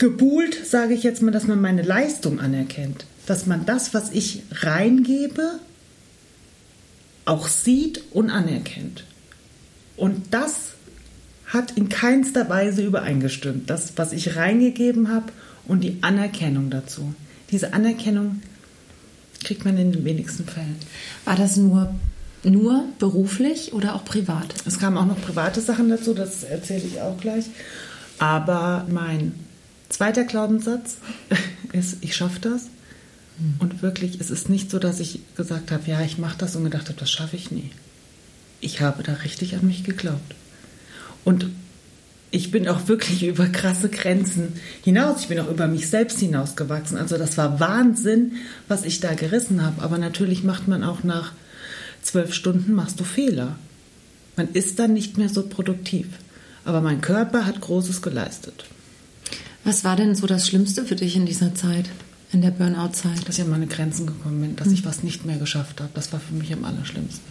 gebuhlt, 0.00 0.66
sage 0.66 0.94
ich 0.94 1.04
jetzt 1.04 1.22
mal, 1.22 1.30
dass 1.30 1.46
man 1.46 1.60
meine 1.60 1.82
Leistung 1.82 2.40
anerkennt. 2.40 3.04
Dass 3.26 3.46
man 3.46 3.66
das, 3.66 3.94
was 3.94 4.10
ich 4.10 4.42
reingebe, 4.50 5.60
auch 7.26 7.46
sieht 7.46 8.02
und 8.10 8.30
anerkennt. 8.30 9.04
Und 9.96 10.32
das 10.32 10.72
hat 11.46 11.72
in 11.72 11.90
keinster 11.90 12.48
Weise 12.48 12.82
übereingestimmt. 12.82 13.68
Das, 13.68 13.92
was 13.96 14.12
ich 14.12 14.36
reingegeben 14.36 15.12
habe 15.12 15.26
und 15.68 15.84
die 15.84 15.98
Anerkennung 16.00 16.70
dazu. 16.70 17.14
Diese 17.50 17.74
Anerkennung 17.74 18.40
kriegt 19.44 19.64
man 19.66 19.76
in 19.76 19.92
den 19.92 20.04
wenigsten 20.04 20.46
Fällen. 20.46 20.76
War 21.26 21.36
das 21.36 21.56
nur, 21.58 21.94
nur 22.42 22.84
beruflich 22.98 23.74
oder 23.74 23.94
auch 23.94 24.04
privat? 24.04 24.54
Es 24.64 24.78
kamen 24.78 24.96
auch 24.96 25.06
noch 25.06 25.20
private 25.20 25.60
Sachen 25.60 25.90
dazu, 25.90 26.14
das 26.14 26.42
erzähle 26.42 26.84
ich 26.86 27.00
auch 27.02 27.20
gleich. 27.20 27.46
Aber 28.18 28.86
mein 28.88 29.34
zweiter 29.90 30.24
Glaubenssatz 30.24 30.96
ist, 31.72 31.98
ich 32.00 32.16
schaffe 32.16 32.40
das. 32.40 32.62
Hm. 33.36 33.54
Und 33.58 33.82
wirklich, 33.82 34.18
es 34.20 34.30
ist 34.30 34.48
nicht 34.48 34.70
so, 34.70 34.78
dass 34.78 35.00
ich 35.00 35.20
gesagt 35.36 35.70
habe, 35.70 35.82
ja, 35.86 36.00
ich 36.00 36.18
mache 36.18 36.38
das 36.38 36.56
und 36.56 36.64
gedacht 36.64 36.88
habe, 36.88 36.98
das 36.98 37.10
schaffe 37.10 37.36
ich 37.36 37.50
nie. 37.50 37.70
Ich 38.60 38.80
habe 38.80 39.02
da 39.02 39.12
richtig 39.14 39.54
an 39.54 39.66
mich 39.66 39.84
geglaubt. 39.84 40.34
Und 41.24 41.46
ich 42.30 42.50
bin 42.50 42.68
auch 42.68 42.88
wirklich 42.88 43.22
über 43.26 43.46
krasse 43.46 43.88
Grenzen 43.88 44.54
hinaus. 44.82 45.22
Ich 45.22 45.28
bin 45.28 45.40
auch 45.40 45.50
über 45.50 45.66
mich 45.66 45.88
selbst 45.88 46.18
hinausgewachsen. 46.20 46.96
Also 46.96 47.18
das 47.18 47.36
war 47.36 47.60
Wahnsinn, 47.60 48.32
was 48.68 48.84
ich 48.84 49.00
da 49.00 49.14
gerissen 49.14 49.62
habe. 49.62 49.82
Aber 49.82 49.98
natürlich 49.98 50.44
macht 50.44 50.68
man 50.68 50.84
auch 50.84 51.02
nach 51.02 51.32
zwölf 52.02 52.32
Stunden 52.32 52.72
machst 52.72 53.00
du 53.00 53.04
Fehler. 53.04 53.56
Man 54.36 54.48
ist 54.52 54.78
dann 54.78 54.92
nicht 54.92 55.18
mehr 55.18 55.28
so 55.28 55.46
produktiv. 55.46 56.06
Aber 56.64 56.80
mein 56.80 57.00
Körper 57.00 57.46
hat 57.46 57.60
Großes 57.60 58.02
geleistet. 58.02 58.64
Was 59.64 59.84
war 59.84 59.96
denn 59.96 60.14
so 60.14 60.26
das 60.26 60.46
Schlimmste 60.46 60.84
für 60.84 60.96
dich 60.96 61.16
in 61.16 61.26
dieser 61.26 61.54
Zeit, 61.54 61.86
in 62.32 62.42
der 62.42 62.50
Burnout-Zeit? 62.50 63.28
Dass 63.28 63.38
ich 63.38 63.44
an 63.44 63.50
meine 63.50 63.66
Grenzen 63.66 64.06
gekommen 64.06 64.40
bin, 64.40 64.56
dass 64.56 64.68
hm. 64.68 64.74
ich 64.74 64.84
was 64.84 65.02
nicht 65.02 65.26
mehr 65.26 65.36
geschafft 65.36 65.80
habe. 65.80 65.90
Das 65.94 66.12
war 66.12 66.20
für 66.20 66.34
mich 66.34 66.52
am 66.52 66.64
allerschlimmsten. 66.64 67.24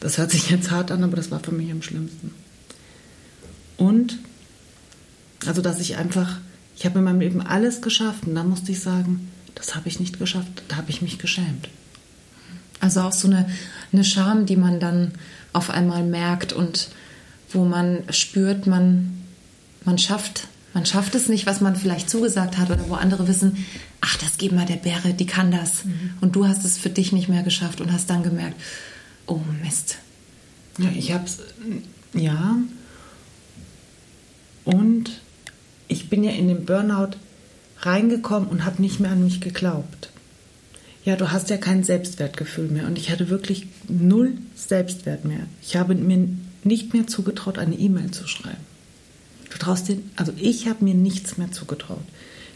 Das 0.00 0.18
hört 0.18 0.30
sich 0.30 0.50
jetzt 0.50 0.70
hart 0.70 0.90
an, 0.90 1.04
aber 1.04 1.16
das 1.16 1.30
war 1.30 1.40
für 1.40 1.52
mich 1.52 1.70
am 1.70 1.82
schlimmsten. 1.82 2.34
Und, 3.76 4.18
also 5.46 5.62
dass 5.62 5.80
ich 5.80 5.96
einfach, 5.96 6.38
ich 6.76 6.84
habe 6.84 6.98
in 6.98 7.04
meinem 7.04 7.20
Leben 7.20 7.40
alles 7.40 7.82
geschafft 7.82 8.26
und 8.26 8.34
dann 8.34 8.48
musste 8.48 8.72
ich 8.72 8.80
sagen, 8.80 9.30
das 9.54 9.74
habe 9.74 9.88
ich 9.88 10.00
nicht 10.00 10.18
geschafft, 10.18 10.62
da 10.68 10.76
habe 10.76 10.90
ich 10.90 11.02
mich 11.02 11.18
geschämt. 11.18 11.68
Also 12.80 13.00
auch 13.00 13.12
so 13.12 13.28
eine, 13.28 13.48
eine 13.92 14.04
Scham, 14.04 14.44
die 14.46 14.56
man 14.56 14.80
dann 14.80 15.12
auf 15.52 15.70
einmal 15.70 16.04
merkt 16.04 16.52
und 16.52 16.88
wo 17.50 17.64
man 17.64 18.02
spürt, 18.10 18.66
man, 18.66 19.22
man 19.84 19.98
schafft 19.98 20.48
man 20.76 20.84
schafft 20.84 21.14
es 21.14 21.30
nicht, 21.30 21.46
was 21.46 21.62
man 21.62 21.74
vielleicht 21.74 22.10
zugesagt 22.10 22.58
hat 22.58 22.70
oder 22.70 22.86
wo 22.90 22.96
andere 22.96 23.26
wissen, 23.26 23.64
ach, 24.02 24.18
das 24.18 24.36
geht 24.36 24.52
mal 24.52 24.66
der 24.66 24.76
Bäre, 24.76 25.14
die 25.14 25.24
kann 25.24 25.50
das. 25.50 25.86
Mhm. 25.86 26.10
Und 26.20 26.36
du 26.36 26.46
hast 26.46 26.66
es 26.66 26.76
für 26.76 26.90
dich 26.90 27.12
nicht 27.12 27.30
mehr 27.30 27.42
geschafft 27.42 27.80
und 27.80 27.90
hast 27.90 28.10
dann 28.10 28.22
gemerkt, 28.22 28.60
oh 29.26 29.40
Mist. 29.64 29.96
Ja, 30.76 30.90
ich 30.94 31.12
habe 31.12 31.24
es, 31.24 31.38
ja, 32.12 32.58
und 34.64 35.22
ich 35.88 36.10
bin 36.10 36.22
ja 36.22 36.32
in 36.32 36.46
den 36.46 36.66
Burnout 36.66 37.16
reingekommen 37.78 38.50
und 38.50 38.66
habe 38.66 38.82
nicht 38.82 39.00
mehr 39.00 39.12
an 39.12 39.24
mich 39.24 39.40
geglaubt. 39.40 40.10
Ja, 41.06 41.16
du 41.16 41.32
hast 41.32 41.48
ja 41.48 41.56
kein 41.56 41.84
Selbstwertgefühl 41.84 42.68
mehr. 42.68 42.86
Und 42.86 42.98
ich 42.98 43.10
hatte 43.10 43.30
wirklich 43.30 43.68
null 43.88 44.34
Selbstwert 44.54 45.24
mehr. 45.24 45.46
Ich 45.62 45.76
habe 45.76 45.94
mir 45.94 46.28
nicht 46.64 46.92
mehr 46.92 47.06
zugetraut, 47.06 47.56
eine 47.56 47.76
E-Mail 47.76 48.10
zu 48.10 48.28
schreiben. 48.28 48.75
Du 49.56 49.64
traust 49.64 49.88
dir, 49.88 49.98
also 50.16 50.32
ich 50.36 50.68
habe 50.68 50.84
mir 50.84 50.94
nichts 50.94 51.38
mehr 51.38 51.50
zugetraut. 51.50 52.04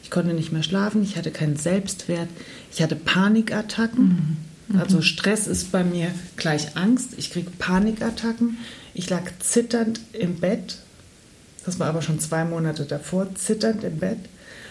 Ich 0.02 0.10
konnte 0.10 0.34
nicht 0.34 0.52
mehr 0.52 0.62
schlafen, 0.62 1.02
ich 1.02 1.16
hatte 1.16 1.30
keinen 1.30 1.56
Selbstwert, 1.56 2.28
ich 2.72 2.82
hatte 2.82 2.96
Panikattacken. 2.96 4.38
Mhm. 4.68 4.78
Also 4.78 5.02
Stress 5.02 5.46
ist 5.46 5.72
bei 5.72 5.82
mir 5.82 6.12
gleich 6.36 6.76
Angst. 6.76 7.10
Ich 7.16 7.32
kriege 7.32 7.50
Panikattacken. 7.50 8.58
Ich 8.94 9.10
lag 9.10 9.22
zitternd 9.40 10.00
im 10.12 10.36
Bett 10.36 10.78
das 11.64 11.78
war 11.78 11.88
aber 11.88 12.02
schon 12.02 12.20
zwei 12.20 12.44
Monate 12.44 12.84
davor, 12.84 13.34
zitternd 13.34 13.84
im 13.84 13.98
Bett. 13.98 14.18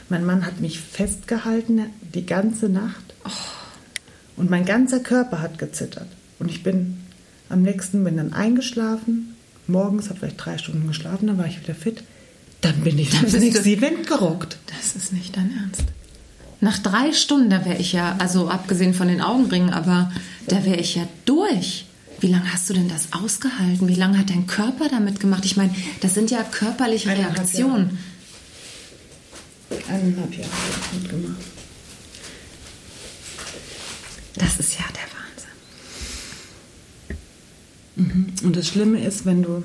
Mein 0.10 0.26
Mann 0.26 0.46
hat 0.46 0.60
mich 0.60 0.80
festgehalten 0.80 1.86
die 2.13 2.26
ganze 2.26 2.68
Nacht. 2.68 3.13
Und 4.36 4.50
mein 4.50 4.65
ganzer 4.65 5.00
Körper 5.00 5.42
hat 5.42 5.60
gezittert. 5.60 6.08
Und 6.39 6.50
ich 6.50 6.63
bin 6.63 6.98
am 7.50 7.62
nächsten, 7.62 8.04
bin 8.04 8.18
dann 8.18 8.34
eingeschlafen. 8.34 9.36
Morgens, 9.68 10.10
habe 10.10 10.20
vielleicht 10.20 10.44
drei 10.44 10.58
Stunden 10.58 10.88
geschlafen, 10.88 11.28
dann 11.28 11.38
war 11.38 11.46
ich 11.46 11.62
wieder 11.62 11.76
fit. 11.76 12.04
Dann 12.62 12.82
bin 12.82 13.00
ich 13.00 13.10
das 13.10 13.34
nächste 13.39 13.69
Event 13.69 14.08
gerockt. 14.08 14.58
Das 14.67 14.95
ist 14.95 15.13
nicht 15.13 15.36
dein 15.38 15.52
Ernst. 15.58 15.86
Nach 16.62 16.78
drei 16.78 17.13
Stunden, 17.13 17.50
da 17.50 17.63
wäre 17.63 17.78
ich 17.78 17.93
ja, 17.93 18.15
also 18.19 18.50
abgesehen 18.50 18.93
von 18.93 19.08
den 19.08 19.22
Augenringen, 19.22 19.69
aber 19.69 20.12
da 20.48 20.65
wäre 20.65 20.78
ich 20.78 20.95
ja 20.95 21.08
durch. 21.26 21.86
Wie 22.19 22.28
lange 22.28 22.52
hast 22.52 22.69
du 22.69 22.74
denn 22.74 22.89
das 22.89 23.13
ausgehalten? 23.13 23.88
Wie 23.88 23.95
lange 23.95 24.17
hat 24.17 24.30
dein 24.30 24.45
Körper 24.45 24.89
damit 24.89 25.22
gemacht? 25.22 25.45
Ich 25.45 25.56
meine, 25.56 25.74
das 26.02 26.13
sind 26.13 26.32
ja 26.32 26.43
körperliche 26.43 27.10
Eineinhalb 27.10 27.38
Reaktionen. 27.38 27.98
Jahre. 29.69 29.84
Eineinhalb 29.88 30.34
Jahre 30.38 30.50
gut 30.50 31.02
mitgemacht. 31.02 31.41
Das 34.36 34.60
ist 34.60 34.74
ja 34.74 34.86
der 34.89 35.08
Wahnsinn. 38.06 38.36
Mhm. 38.39 38.45
Und 38.45 38.56
das 38.58 38.67
Schlimme 38.67 39.00
ist, 39.02 39.26
wenn 39.26 39.43
du 39.43 39.63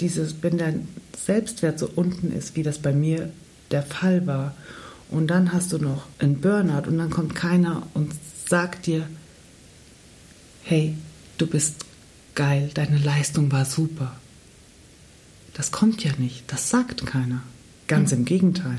dieses, 0.00 0.42
wenn 0.42 0.58
dein 0.58 0.88
Selbstwert 1.16 1.78
so 1.78 1.88
unten 1.94 2.32
ist, 2.32 2.56
wie 2.56 2.62
das 2.62 2.78
bei 2.78 2.92
mir 2.92 3.30
der 3.70 3.82
Fall 3.82 4.26
war, 4.26 4.54
und 5.10 5.26
dann 5.26 5.52
hast 5.52 5.72
du 5.72 5.78
noch 5.78 6.06
einen 6.18 6.40
Burnout 6.40 6.88
und 6.88 6.96
dann 6.96 7.10
kommt 7.10 7.34
keiner 7.34 7.86
und 7.92 8.12
sagt 8.48 8.86
dir, 8.86 9.06
hey, 10.62 10.96
du 11.36 11.46
bist 11.46 11.84
geil, 12.34 12.70
deine 12.72 12.96
Leistung 12.96 13.52
war 13.52 13.66
super. 13.66 14.16
Das 15.54 15.70
kommt 15.70 16.02
ja 16.02 16.12
nicht, 16.16 16.50
das 16.50 16.70
sagt 16.70 17.04
keiner. 17.04 17.42
Ganz 17.88 18.10
mhm. 18.10 18.18
im 18.18 18.24
Gegenteil. 18.24 18.78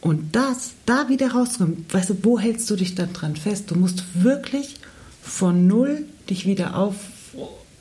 Und 0.00 0.34
das, 0.34 0.72
da 0.84 1.08
wieder 1.08 1.30
rauskommen, 1.30 1.84
weißt 1.90 2.10
du, 2.10 2.24
wo 2.24 2.38
hältst 2.38 2.68
du 2.70 2.76
dich 2.76 2.94
dann 2.94 3.12
dran 3.12 3.36
fest? 3.36 3.70
Du 3.70 3.76
musst 3.76 4.02
wirklich 4.14 4.80
von 5.22 5.66
null 5.66 6.06
dich 6.28 6.46
wieder 6.46 6.76
auf, 6.76 6.96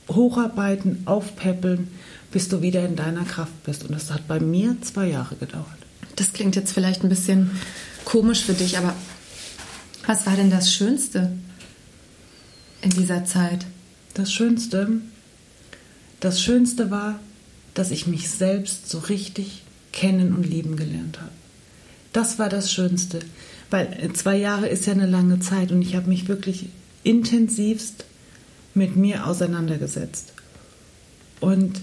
hocharbeiten, 0.10 1.04
aufpäppeln, 1.06 1.88
bis 2.32 2.50
du 2.50 2.62
wieder 2.62 2.86
in 2.86 2.96
deiner 2.96 3.26
Kraft 3.26 3.64
bist. 3.64 3.84
Und 3.84 3.92
das 3.92 4.12
hat 4.12 4.28
bei 4.28 4.40
mir 4.40 4.76
zwei 4.82 5.08
Jahre 5.08 5.36
gedauert. 5.36 5.68
Das 6.16 6.34
klingt 6.34 6.56
jetzt 6.56 6.74
vielleicht 6.74 7.04
ein 7.04 7.10
bisschen 7.10 7.52
komisch 8.06 8.44
für 8.44 8.54
dich, 8.54 8.78
aber 8.78 8.94
was 10.06 10.26
war 10.26 10.36
denn 10.36 10.50
das 10.50 10.74
Schönste 10.74 11.32
in 12.82 12.90
dieser 12.90 13.26
Zeit? 13.26 13.66
Das 14.14 14.34
Schönste, 14.34 14.90
das 16.20 16.42
Schönste 16.42 16.92
war, 16.92 17.20
dass 17.74 17.92
ich 17.92 18.08
mich 18.08 18.30
selbst 18.30 18.90
so 18.90 19.00
richtig 19.00 19.64
kennen 19.94 20.34
und 20.34 20.44
lieben 20.44 20.76
gelernt 20.76 21.20
habe. 21.22 21.32
Das 22.12 22.40
war 22.40 22.50
das 22.50 22.72
Schönste, 22.72 23.20
weil 23.70 24.12
zwei 24.14 24.36
Jahre 24.36 24.68
ist 24.68 24.88
ja 24.88 24.94
eine 24.94 25.06
lange 25.06 25.40
Zeit 25.40 25.72
und 25.72 25.82
ich 25.82 25.96
habe 25.96 26.10
mich 26.10 26.28
wirklich 26.28 26.70
intensivst 27.04 28.06
mit 28.80 28.96
mir 28.96 29.28
auseinandergesetzt. 29.28 30.34
Und 31.40 31.82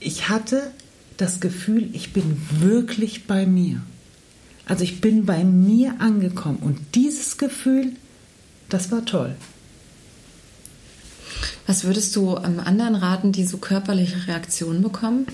ich 0.00 0.28
hatte 0.28 0.72
das 1.16 1.40
Gefühl, 1.40 1.88
ich 1.94 2.12
bin 2.12 2.36
wirklich 2.58 3.26
bei 3.26 3.46
mir. 3.46 3.80
Also 4.66 4.84
ich 4.84 5.00
bin 5.00 5.24
bei 5.24 5.44
mir 5.44 6.00
angekommen 6.00 6.58
und 6.58 6.78
dieses 6.94 7.38
Gefühl, 7.38 7.92
das 8.68 8.90
war 8.90 9.04
toll. 9.04 9.34
Was 11.66 11.84
würdest 11.84 12.14
du 12.16 12.34
anderen 12.34 12.96
raten, 12.96 13.32
die 13.32 13.44
so 13.44 13.58
körperliche 13.58 14.26
Reaktionen 14.26 14.82
bekommen? 14.82 15.26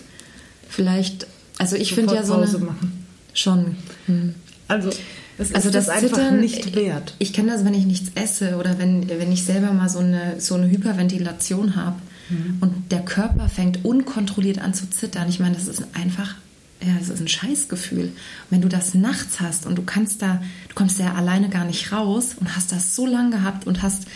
Vielleicht, 0.68 1.27
also 1.57 1.77
ich 1.77 1.94
finde 1.94 2.14
ja 2.14 2.23
so 2.23 2.35
eine, 2.35 2.47
machen. 2.59 3.07
schon. 3.33 3.77
Hm. 4.07 4.35
Also 4.66 4.90
das 5.38 5.55
also 5.55 5.68
ist 5.68 5.74
das, 5.74 5.87
das 5.87 5.94
einfach 5.94 6.18
Zittern, 6.18 6.40
nicht 6.40 6.74
wert. 6.74 7.14
Ich, 7.18 7.29
ich 7.29 7.35
kenne 7.35 7.53
das, 7.53 7.64
wenn 7.64 7.74
ich 7.74 7.87
nichts 7.87 8.11
esse 8.16 8.57
oder 8.57 8.79
wenn, 8.79 9.09
wenn 9.09 9.31
ich 9.31 9.44
selber 9.44 9.72
mal 9.72 9.88
so 9.88 10.01
eine, 10.01 10.40
so 10.40 10.57
eine 10.57 10.68
Hyperventilation 10.68 11.77
habe 11.77 11.96
mhm. 12.29 12.59
und 12.61 12.90
der 12.90 13.05
Körper 13.05 13.48
fängt 13.48 13.85
unkontrolliert 13.85 14.59
an 14.59 14.74
zu 14.74 14.90
zittern. 14.90 15.29
Ich 15.29 15.38
meine, 15.38 15.55
das 15.55 15.68
ist 15.68 15.85
einfach, 15.94 16.35
ja, 16.83 16.92
das 16.98 17.09
ist 17.09 17.20
ein 17.20 17.29
Scheißgefühl. 17.29 18.12
wenn 18.51 18.61
du 18.61 18.68
das 18.68 18.94
nachts 18.94 19.40
hast 19.40 19.64
und 19.64 19.77
du 19.77 19.83
kannst 19.83 20.22
da, 20.22 20.42
du 20.68 20.74
kommst 20.74 20.98
ja 20.98 21.14
alleine 21.14 21.48
gar 21.48 21.64
nicht 21.64 21.92
raus 21.92 22.35
und 22.38 22.57
hast 22.57 22.72
das 22.72 22.96
so 22.96 23.07
lange 23.07 23.31
gehabt 23.31 23.64
und 23.66 23.83
hast 23.83 24.07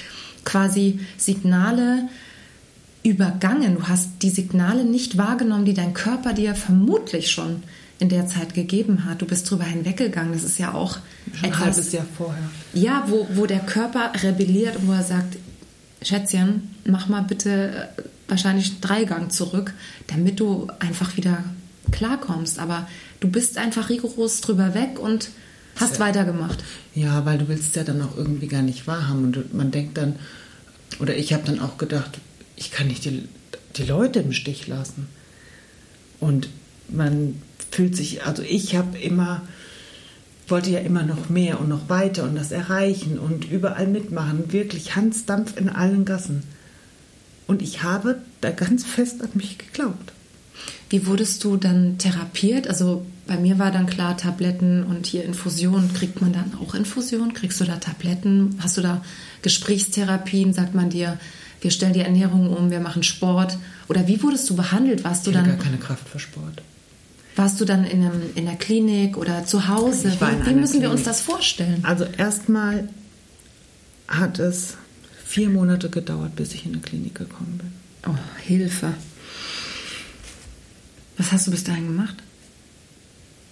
quasi 0.44 0.98
Signale 1.16 2.08
übergangen. 3.04 3.76
Du 3.76 3.84
hast 3.84 4.10
die 4.22 4.30
Signale 4.30 4.84
nicht 4.84 5.18
wahrgenommen, 5.18 5.64
die 5.64 5.74
dein 5.74 5.94
Körper 5.94 6.32
dir 6.32 6.56
vermutlich 6.56 7.30
schon 7.30 7.62
in 8.02 8.08
der 8.08 8.26
Zeit 8.26 8.52
gegeben 8.52 9.04
hat. 9.04 9.22
Du 9.22 9.26
bist 9.26 9.48
drüber 9.48 9.62
hinweggegangen. 9.62 10.32
Das 10.32 10.42
ist 10.42 10.58
ja 10.58 10.74
auch 10.74 10.98
Schon 11.34 11.44
etwas, 11.44 11.44
ein 11.44 11.66
halbes 11.66 11.92
Jahr 11.92 12.06
vorher. 12.18 12.50
Ja, 12.74 13.04
wo, 13.06 13.28
wo 13.34 13.46
der 13.46 13.60
Körper 13.60 14.12
rebelliert 14.24 14.74
und 14.74 14.88
wo 14.88 14.92
er 14.92 15.04
sagt, 15.04 15.36
Schätzchen, 16.02 16.74
mach 16.84 17.08
mal 17.08 17.22
bitte 17.22 17.92
äh, 17.96 18.02
wahrscheinlich 18.26 18.80
Dreigang 18.80 19.30
zurück, 19.30 19.72
damit 20.08 20.40
du 20.40 20.66
einfach 20.80 21.16
wieder 21.16 21.44
klarkommst. 21.92 22.58
Aber 22.58 22.88
du 23.20 23.28
bist 23.30 23.56
einfach 23.56 23.88
rigoros 23.88 24.40
drüber 24.40 24.74
weg 24.74 24.98
und 24.98 25.28
hast 25.76 25.94
ja, 25.94 26.00
weitergemacht. 26.00 26.58
Ja, 26.96 27.24
weil 27.24 27.38
du 27.38 27.46
willst 27.46 27.76
ja 27.76 27.84
dann 27.84 28.02
auch 28.02 28.16
irgendwie 28.16 28.48
gar 28.48 28.62
nicht 28.62 28.88
wahrhaben. 28.88 29.26
Und 29.26 29.54
man 29.54 29.70
denkt 29.70 29.96
dann, 29.96 30.16
oder 30.98 31.16
ich 31.16 31.32
habe 31.32 31.44
dann 31.46 31.60
auch 31.60 31.78
gedacht, 31.78 32.18
ich 32.56 32.72
kann 32.72 32.88
nicht 32.88 33.04
die, 33.04 33.28
die 33.76 33.84
Leute 33.84 34.18
im 34.18 34.32
Stich 34.32 34.66
lassen. 34.66 35.06
Und 36.18 36.48
man 36.88 37.40
fühlt 37.72 37.96
sich, 37.96 38.24
also 38.24 38.42
ich 38.42 38.76
habe 38.76 38.98
immer, 38.98 39.42
wollte 40.46 40.70
ja 40.70 40.80
immer 40.80 41.02
noch 41.02 41.28
mehr 41.28 41.58
und 41.60 41.68
noch 41.68 41.88
weiter 41.88 42.24
und 42.24 42.36
das 42.36 42.52
erreichen 42.52 43.18
und 43.18 43.50
überall 43.50 43.86
mitmachen, 43.86 44.52
wirklich 44.52 44.94
Hansdampf 44.94 45.56
in 45.56 45.68
allen 45.68 46.04
Gassen. 46.04 46.42
Und 47.46 47.62
ich 47.62 47.82
habe 47.82 48.18
da 48.40 48.50
ganz 48.50 48.84
fest 48.84 49.22
an 49.22 49.30
mich 49.34 49.58
geglaubt. 49.58 50.12
Wie 50.90 51.06
wurdest 51.06 51.42
du 51.42 51.56
dann 51.56 51.98
therapiert? 51.98 52.68
Also 52.68 53.04
bei 53.26 53.36
mir 53.36 53.58
war 53.58 53.70
dann 53.70 53.86
klar 53.86 54.16
Tabletten 54.16 54.84
und 54.84 55.06
hier 55.06 55.24
Infusionen. 55.24 55.92
Kriegt 55.94 56.20
man 56.20 56.32
dann 56.32 56.52
auch 56.60 56.74
Infusionen? 56.74 57.32
Kriegst 57.32 57.60
du 57.60 57.64
da 57.64 57.76
Tabletten? 57.76 58.56
Hast 58.60 58.76
du 58.76 58.82
da 58.82 59.02
Gesprächstherapien? 59.40 60.52
Sagt 60.52 60.74
man 60.74 60.90
dir, 60.90 61.18
wir 61.62 61.70
stellen 61.70 61.94
die 61.94 62.00
Ernährung 62.00 62.54
um, 62.54 62.70
wir 62.70 62.80
machen 62.80 63.02
Sport? 63.02 63.56
Oder 63.88 64.06
wie 64.06 64.22
wurdest 64.22 64.48
du 64.50 64.56
behandelt? 64.56 65.02
Warst 65.02 65.26
du 65.26 65.30
ich 65.30 65.36
dann 65.36 65.46
gar 65.46 65.56
keine 65.56 65.78
Kraft 65.78 66.08
für 66.08 66.18
Sport. 66.18 66.62
Warst 67.34 67.60
du 67.60 67.64
dann 67.64 67.84
in, 67.84 68.04
einem, 68.04 68.22
in 68.34 68.44
der 68.44 68.56
Klinik 68.56 69.16
oder 69.16 69.46
zu 69.46 69.68
Hause? 69.68 70.12
Wie, 70.12 70.20
wie 70.20 70.54
müssen 70.54 70.72
Klinik. 70.72 70.80
wir 70.80 70.90
uns 70.90 71.02
das 71.02 71.22
vorstellen? 71.22 71.84
Also 71.84 72.04
erstmal 72.04 72.88
hat 74.06 74.38
es 74.38 74.76
vier 75.24 75.48
Monate 75.48 75.88
gedauert, 75.88 76.36
bis 76.36 76.52
ich 76.52 76.66
in 76.66 76.72
eine 76.72 76.82
Klinik 76.82 77.14
gekommen 77.14 77.58
bin. 77.58 77.72
Oh, 78.06 78.18
Hilfe. 78.42 78.94
Was 81.16 81.32
hast 81.32 81.46
du 81.46 81.50
bis 81.50 81.64
dahin 81.64 81.86
gemacht? 81.86 82.16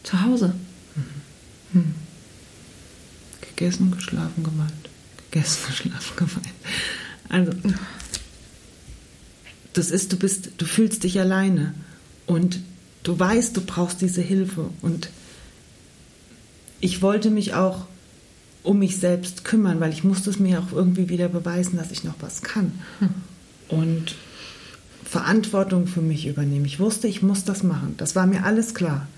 Zu 0.02 0.22
Hause? 0.22 0.54
Mhm. 0.94 1.04
Hm. 1.72 1.94
Gegessen, 3.40 3.90
geschlafen, 3.92 4.42
geweint. 4.42 4.90
Gegessen, 5.30 5.66
geschlafen, 5.68 6.16
geweint. 6.16 6.48
Also, 7.30 7.52
das 9.72 9.90
ist, 9.90 10.12
du 10.12 10.16
bist, 10.16 10.50
du 10.58 10.66
fühlst 10.66 11.04
dich 11.04 11.18
alleine. 11.20 11.74
Und 12.26 12.60
du 13.02 13.18
weißt, 13.18 13.56
du 13.56 13.60
brauchst 13.62 14.00
diese 14.00 14.20
Hilfe. 14.20 14.70
Und 14.82 15.10
ich 16.80 17.02
wollte 17.02 17.30
mich 17.30 17.54
auch 17.54 17.86
um 18.62 18.78
mich 18.78 18.98
selbst 18.98 19.44
kümmern, 19.44 19.80
weil 19.80 19.92
ich 19.92 20.04
musste 20.04 20.30
es 20.30 20.38
mir 20.38 20.60
auch 20.60 20.72
irgendwie 20.72 21.08
wieder 21.08 21.28
beweisen, 21.28 21.76
dass 21.76 21.90
ich 21.90 22.04
noch 22.04 22.16
was 22.20 22.42
kann. 22.42 22.72
Hm. 22.98 23.08
Und 23.68 24.14
Verantwortung 25.04 25.86
für 25.86 26.02
mich 26.02 26.26
übernehmen. 26.26 26.64
Ich 26.66 26.78
wusste, 26.78 27.08
ich 27.08 27.22
muss 27.22 27.44
das 27.44 27.62
machen. 27.62 27.94
Das 27.96 28.14
war 28.14 28.26
mir 28.26 28.44
alles 28.44 28.74
klar. 28.74 29.08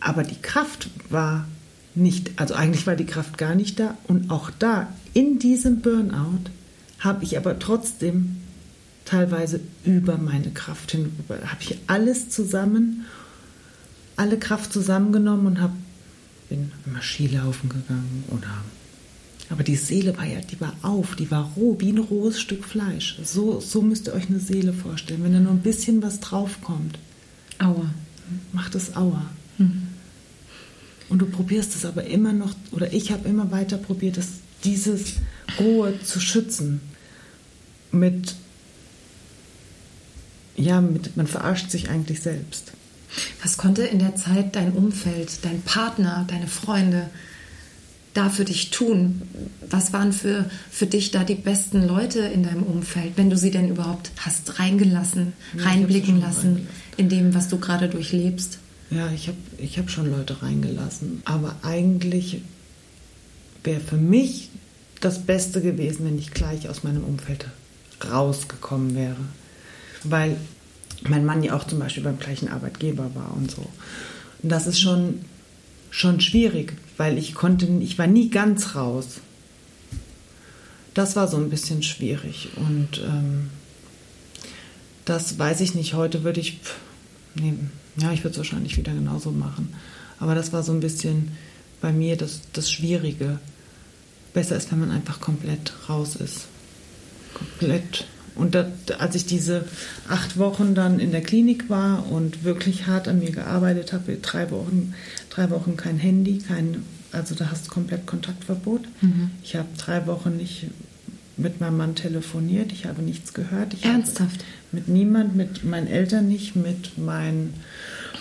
Aber 0.00 0.22
die 0.22 0.40
Kraft 0.40 0.90
war 1.08 1.46
nicht, 1.94 2.32
also 2.36 2.54
eigentlich 2.54 2.86
war 2.86 2.96
die 2.96 3.06
Kraft 3.06 3.38
gar 3.38 3.54
nicht 3.54 3.80
da. 3.80 3.96
Und 4.06 4.30
auch 4.30 4.50
da, 4.58 4.92
in 5.12 5.38
diesem 5.38 5.80
Burnout, 5.80 6.50
habe 7.00 7.24
ich 7.24 7.36
aber 7.36 7.58
trotzdem 7.58 8.36
teilweise 9.04 9.60
über 9.84 10.18
meine 10.18 10.50
Kraft 10.50 10.92
hin. 10.92 11.12
Habe 11.28 11.62
ich 11.62 11.78
alles 11.86 12.28
zusammen, 12.28 13.06
alle 14.16 14.38
Kraft 14.38 14.72
zusammengenommen 14.72 15.46
und 15.46 15.60
habe 15.60 15.74
bin 16.50 16.72
immer 16.84 17.00
Skilaufen 17.00 17.68
gegangen 17.68 18.24
oder 18.28 18.48
aber 19.50 19.64
die 19.64 19.76
Seele 19.76 20.16
war 20.16 20.26
ja, 20.26 20.40
die 20.40 20.60
war 20.60 20.74
auf, 20.82 21.16
die 21.16 21.30
war 21.30 21.52
roh, 21.56 21.76
wie 21.80 21.90
ein 21.90 21.98
rohes 21.98 22.40
Stück 22.40 22.64
Fleisch. 22.64 23.18
So, 23.24 23.58
so 23.58 23.82
müsst 23.82 24.06
ihr 24.06 24.14
euch 24.14 24.28
eine 24.28 24.38
Seele 24.38 24.72
vorstellen. 24.72 25.24
Wenn 25.24 25.32
da 25.32 25.40
nur 25.40 25.50
ein 25.50 25.62
bisschen 25.62 26.02
was 26.02 26.20
draufkommt, 26.20 27.00
Aua. 27.58 27.90
macht 28.52 28.76
es 28.76 28.94
Aua. 28.94 29.26
Mhm. 29.58 29.88
Und 31.08 31.18
du 31.18 31.26
probierst 31.26 31.74
es 31.74 31.84
aber 31.84 32.04
immer 32.04 32.32
noch, 32.32 32.54
oder 32.70 32.92
ich 32.92 33.10
habe 33.10 33.28
immer 33.28 33.50
weiter 33.50 33.76
probiert, 33.76 34.18
das, 34.18 34.28
dieses 34.62 35.14
Rohe 35.58 36.00
zu 36.04 36.20
schützen. 36.20 36.80
Mit 37.90 38.36
ja, 40.60 40.80
mit, 40.80 41.16
man 41.16 41.26
verarscht 41.26 41.70
sich 41.70 41.88
eigentlich 41.88 42.20
selbst. 42.20 42.72
Was 43.42 43.56
konnte 43.56 43.82
in 43.82 43.98
der 43.98 44.14
Zeit 44.14 44.54
dein 44.54 44.72
Umfeld, 44.72 45.44
dein 45.44 45.62
Partner, 45.62 46.24
deine 46.28 46.46
Freunde 46.46 47.10
da 48.14 48.28
für 48.28 48.44
dich 48.44 48.70
tun? 48.70 49.22
Was 49.68 49.92
waren 49.92 50.12
für, 50.12 50.48
für 50.70 50.86
dich 50.86 51.10
da 51.10 51.24
die 51.24 51.34
besten 51.34 51.86
Leute 51.86 52.20
in 52.20 52.42
deinem 52.42 52.62
Umfeld, 52.62 53.12
wenn 53.16 53.30
du 53.30 53.36
sie 53.36 53.50
denn 53.50 53.68
überhaupt 53.68 54.12
hast 54.18 54.58
reingelassen, 54.58 55.32
ja, 55.56 55.64
reinblicken 55.64 56.20
lassen 56.20 56.68
in 56.96 57.08
dem, 57.08 57.34
was 57.34 57.48
du 57.48 57.58
gerade 57.58 57.88
durchlebst? 57.88 58.58
Ja, 58.90 59.10
ich 59.12 59.28
habe 59.28 59.38
ich 59.58 59.78
hab 59.78 59.90
schon 59.90 60.10
Leute 60.10 60.42
reingelassen, 60.42 61.22
aber 61.24 61.56
eigentlich 61.62 62.42
wäre 63.62 63.80
für 63.80 63.96
mich 63.96 64.50
das 65.00 65.22
Beste 65.22 65.60
gewesen, 65.60 66.04
wenn 66.04 66.18
ich 66.18 66.32
gleich 66.32 66.68
aus 66.68 66.82
meinem 66.82 67.04
Umfeld 67.04 67.46
rausgekommen 68.04 68.94
wäre 68.94 69.16
weil 70.04 70.36
mein 71.08 71.24
Mann 71.24 71.42
ja 71.42 71.54
auch 71.56 71.66
zum 71.66 71.78
Beispiel 71.78 72.02
beim 72.02 72.18
gleichen 72.18 72.48
Arbeitgeber 72.48 73.14
war 73.14 73.34
und 73.36 73.50
so. 73.50 73.66
Und 74.42 74.50
das 74.50 74.66
ist 74.66 74.80
schon, 74.80 75.24
schon 75.90 76.20
schwierig, 76.20 76.74
weil 76.96 77.18
ich 77.18 77.34
konnte, 77.34 77.66
ich 77.80 77.98
war 77.98 78.06
nie 78.06 78.30
ganz 78.30 78.74
raus. 78.74 79.20
das 80.94 81.16
war 81.16 81.28
so 81.28 81.36
ein 81.36 81.50
bisschen 81.50 81.82
schwierig. 81.82 82.48
Und 82.56 83.02
ähm, 83.04 83.50
das 85.04 85.38
weiß 85.38 85.60
ich 85.60 85.74
nicht. 85.74 85.94
Heute 85.94 86.24
würde 86.24 86.40
ich, 86.40 86.60
nee, 87.34 87.54
ja, 87.96 88.12
ich 88.12 88.20
würde 88.20 88.32
es 88.32 88.38
wahrscheinlich 88.38 88.76
wieder 88.76 88.92
genauso 88.92 89.30
machen. 89.30 89.74
Aber 90.18 90.34
das 90.34 90.52
war 90.52 90.62
so 90.62 90.72
ein 90.72 90.80
bisschen 90.80 91.32
bei 91.80 91.92
mir 91.92 92.16
das, 92.16 92.42
das 92.52 92.70
Schwierige. 92.70 93.38
Besser 94.34 94.56
ist, 94.56 94.70
wenn 94.70 94.80
man 94.80 94.90
einfach 94.90 95.20
komplett 95.20 95.72
raus 95.88 96.14
ist. 96.16 96.46
Komplett. 97.34 98.06
Und 98.40 98.54
das, 98.54 98.66
als 98.98 99.14
ich 99.14 99.26
diese 99.26 99.66
acht 100.08 100.38
Wochen 100.38 100.74
dann 100.74 100.98
in 100.98 101.12
der 101.12 101.20
Klinik 101.20 101.68
war 101.68 102.10
und 102.10 102.42
wirklich 102.42 102.86
hart 102.86 103.06
an 103.06 103.18
mir 103.18 103.32
gearbeitet 103.32 103.92
habe, 103.92 104.16
drei 104.16 104.50
Wochen, 104.50 104.94
drei 105.28 105.50
Wochen 105.50 105.76
kein 105.76 105.98
Handy, 105.98 106.38
kein, 106.38 106.82
also 107.12 107.34
da 107.34 107.50
hast 107.50 107.66
du 107.66 107.70
komplett 107.70 108.06
Kontaktverbot. 108.06 108.82
Mhm. 109.02 109.30
Ich 109.42 109.56
habe 109.56 109.68
drei 109.76 110.06
Wochen 110.06 110.38
nicht 110.38 110.68
mit 111.36 111.60
meinem 111.60 111.76
Mann 111.76 111.94
telefoniert, 111.94 112.72
ich 112.72 112.86
habe 112.86 113.02
nichts 113.02 113.34
gehört. 113.34 113.74
Ich 113.74 113.84
Ernsthaft? 113.84 114.44
mit 114.72 114.88
niemand, 114.88 115.36
mit 115.36 115.64
meinen 115.64 115.86
Eltern 115.86 116.26
nicht, 116.28 116.56
mit 116.56 116.96
meinen 116.96 117.54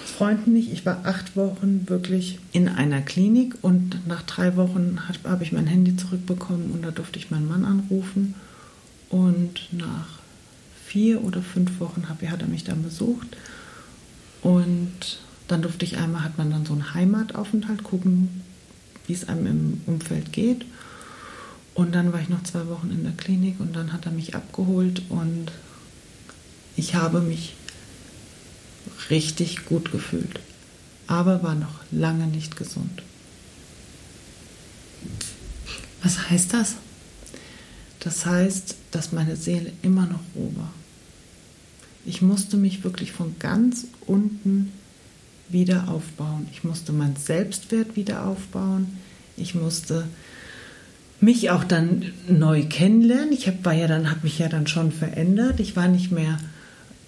Freunden 0.06 0.52
nicht. 0.52 0.74
Ich 0.74 0.86
war 0.86 1.06
acht 1.06 1.38
Wochen 1.38 1.86
wirklich 1.88 2.40
in 2.52 2.68
einer 2.68 3.02
Klinik 3.02 3.56
und 3.62 4.06
nach 4.06 4.24
drei 4.24 4.58
Wochen 4.58 5.00
habe 5.24 5.44
ich 5.44 5.54
mein 5.54 5.68
Handy 5.68 5.96
zurückbekommen 5.96 6.72
und 6.72 6.84
da 6.84 6.92
durfte 6.92 7.20
ich 7.20 7.32
meinen 7.32 7.48
Mann 7.48 7.64
anrufen. 7.64 8.36
Und 9.10 9.72
nach 9.72 10.20
vier 10.86 11.24
oder 11.24 11.42
fünf 11.42 11.80
Wochen 11.80 12.08
hat 12.10 12.22
er 12.42 12.48
mich 12.48 12.64
dann 12.64 12.84
besucht. 12.84 13.38
Und 14.42 15.20
dann 15.48 15.62
durfte 15.62 15.86
ich 15.86 15.98
einmal, 15.98 16.24
hat 16.24 16.38
man 16.38 16.52
dann 16.52 16.66
so 16.66 16.74
einen 16.74 16.94
Heimataufenthalt, 16.94 17.84
gucken, 17.84 18.42
wie 19.08 19.14
es 19.14 19.28
einem 19.28 19.48
im 19.48 19.82
Umfeld 19.88 20.32
geht. 20.32 20.66
Und 21.74 21.94
dann 21.94 22.14
war 22.14 22.20
ich 22.20 22.30
noch 22.30 22.44
zwei 22.44 22.68
Wochen 22.68 22.92
in 22.92 23.04
der 23.04 23.14
Klinik 23.14 23.60
und 23.60 23.76
dann 23.76 23.94
hat 23.94 24.06
er 24.06 24.12
mich 24.12 24.36
abgeholt 24.36 25.02
und 25.10 25.52
ich 26.76 26.96
habe 26.96 27.22
mich 27.22 27.56
richtig 29.10 29.66
gut 29.66 29.92
gefühlt, 29.92 30.40
aber 31.08 31.42
war 31.42 31.56
noch 31.56 31.80
lange 31.92 32.28
nicht 32.28 32.56
gesund. 32.58 33.02
Was 36.04 36.30
heißt 36.30 36.54
das? 36.54 36.76
Das 38.00 38.26
heißt, 38.26 38.76
dass 38.92 39.12
meine 39.12 39.36
Seele 39.36 39.72
immer 39.82 40.06
noch 40.06 40.22
roh 40.36 40.52
war. 40.56 40.74
Ich 42.06 42.22
musste 42.22 42.58
mich 42.58 42.84
wirklich 42.84 43.12
von 43.12 43.36
ganz 43.40 43.86
unten 44.08 44.72
wieder 45.50 45.90
aufbauen. 45.90 46.48
Ich 46.52 46.64
musste 46.64 46.94
meinen 46.94 47.18
Selbstwert 47.18 47.96
wieder 47.96 48.26
aufbauen. 48.26 48.98
Ich 49.36 49.56
musste 49.56 50.08
mich 51.20 51.50
auch 51.50 51.64
dann 51.64 52.14
neu 52.28 52.64
kennenlernen. 52.64 53.34
Ich 53.34 53.48
hab, 53.48 53.66
ja 53.66 53.88
dann, 53.88 54.10
habe 54.10 54.22
mich 54.24 54.40
ja 54.40 54.48
dann 54.48 54.68
schon 54.68 54.92
verändert. 54.92 55.60
Ich 55.60 55.76
war 55.76 55.88
nicht 55.88 56.12
mehr 56.12 56.38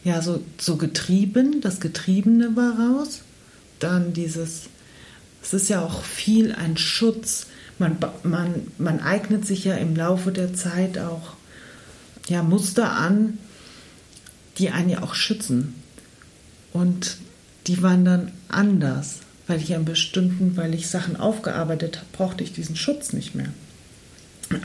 ja 0.04 0.21
so, 0.21 0.43
so 0.58 0.75
getrieben. 0.75 1.62
Das 1.62 1.80
Getriebene 1.80 2.56
war 2.56 2.77
raus. 2.80 3.21
Dann 3.80 4.13
dieses, 4.13 4.63
es 5.41 5.54
ist 5.54 5.69
ja 5.69 5.82
auch 5.82 6.04
viel 6.04 6.51
ein 6.51 6.77
Schutz 6.77 7.47
man, 7.81 7.97
man, 8.23 8.67
man 8.77 8.99
eignet 8.99 9.45
sich 9.45 9.65
ja 9.65 9.73
im 9.73 9.95
Laufe 9.95 10.31
der 10.31 10.53
Zeit 10.53 10.99
auch 10.99 11.33
ja, 12.27 12.43
Muster 12.43 12.91
an, 12.91 13.39
die 14.57 14.69
einen 14.69 14.89
ja 14.89 15.01
auch 15.01 15.15
schützen. 15.15 15.73
Und 16.71 17.17
die 17.67 17.81
waren 17.81 18.05
dann 18.05 18.31
anders, 18.47 19.17
weil 19.47 19.59
ich 19.59 19.73
einen 19.73 19.83
bestimmten, 19.83 20.55
weil 20.55 20.75
ich 20.75 20.87
Sachen 20.87 21.17
aufgearbeitet 21.17 21.97
habe, 21.97 22.07
brauchte 22.13 22.43
ich 22.43 22.53
diesen 22.53 22.75
Schutz 22.75 23.13
nicht 23.13 23.33
mehr. 23.33 23.49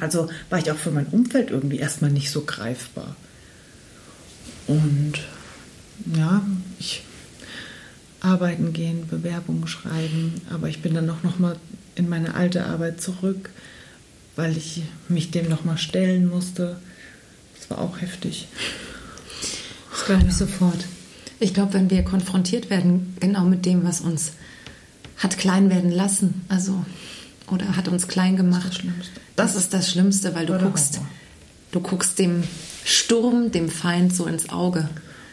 Also 0.00 0.28
war 0.50 0.58
ich 0.58 0.70
auch 0.70 0.76
für 0.76 0.90
mein 0.90 1.06
Umfeld 1.06 1.50
irgendwie 1.50 1.78
erstmal 1.78 2.10
nicht 2.10 2.30
so 2.30 2.42
greifbar. 2.42 3.16
Und 4.66 5.14
ja, 6.14 6.44
ich 6.78 7.02
arbeiten 8.20 8.72
gehen, 8.72 9.06
Bewerbungen 9.08 9.68
schreiben, 9.68 10.34
aber 10.50 10.68
ich 10.68 10.82
bin 10.82 10.92
dann 10.92 11.08
auch 11.08 11.22
noch 11.22 11.38
mal 11.38 11.56
in 11.96 12.08
meine 12.08 12.34
alte 12.34 12.66
Arbeit 12.66 13.00
zurück, 13.00 13.50
weil 14.36 14.56
ich 14.56 14.82
mich 15.08 15.30
dem 15.30 15.48
nochmal 15.48 15.78
stellen 15.78 16.28
musste. 16.28 16.78
Das 17.58 17.70
war 17.70 17.78
auch 17.78 18.00
heftig. 18.00 18.48
Das 19.90 20.04
glaube 20.04 20.26
ich 20.28 20.34
sofort. 20.34 20.84
Ich 21.40 21.52
glaube, 21.52 21.74
wenn 21.74 21.90
wir 21.90 22.02
konfrontiert 22.02 22.70
werden, 22.70 23.16
genau 23.20 23.44
mit 23.44 23.66
dem, 23.66 23.84
was 23.84 24.00
uns 24.00 24.32
hat 25.18 25.38
klein 25.38 25.70
werden 25.70 25.90
lassen, 25.90 26.42
also 26.48 26.84
oder 27.48 27.76
hat 27.76 27.88
uns 27.88 28.08
klein 28.08 28.36
gemacht, 28.36 28.66
das 28.66 28.74
ist 28.74 28.74
das 28.74 28.80
Schlimmste, 28.80 29.20
das 29.36 29.56
ist 29.56 29.74
das 29.74 29.90
Schlimmste 29.90 30.34
weil 30.34 30.46
du 30.46 30.58
guckst, 30.58 31.00
du 31.72 31.80
guckst 31.80 32.18
dem 32.18 32.42
Sturm, 32.84 33.50
dem 33.50 33.68
Feind 33.68 34.14
so 34.14 34.26
ins 34.26 34.50
Auge. 34.50 34.88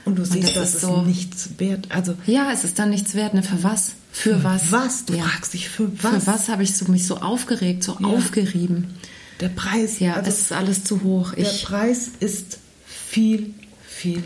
Und 0.05 0.17
du 0.17 0.25
siehst, 0.25 0.55
dass 0.55 0.73
es 0.75 0.81
so, 0.81 1.01
nichts 1.01 1.51
wert. 1.57 1.87
Also 1.89 2.15
ja, 2.25 2.51
es 2.51 2.63
ist 2.63 2.77
dann 2.79 2.89
nichts 2.89 3.15
wert. 3.15 3.33
Ne? 3.33 3.43
Für 3.43 3.63
was? 3.63 3.93
Für, 4.13 4.37
für 4.37 4.43
was? 4.43 4.71
Was? 4.71 5.05
Du 5.05 5.15
ja. 5.15 5.23
fragst 5.23 5.53
dich 5.55 5.67
für 5.67 5.91
was? 6.01 6.23
Für 6.23 6.27
was 6.27 6.47
habe 6.47 6.63
ich 6.63 6.77
so, 6.77 6.85
mich 6.85 7.05
so 7.05 7.17
aufgeregt, 7.17 7.83
so 7.83 7.97
ja. 7.99 8.07
aufgerieben? 8.07 8.93
Der 9.41 9.49
Preis. 9.49 9.99
Ja, 9.99 10.13
also, 10.13 10.29
es 10.29 10.41
ist 10.41 10.51
alles 10.53 10.83
zu 10.83 11.03
hoch. 11.03 11.33
Ich, 11.35 11.61
der 11.61 11.67
Preis 11.67 12.11
ist 12.19 12.59
viel, 12.85 13.53
viel 13.83 14.23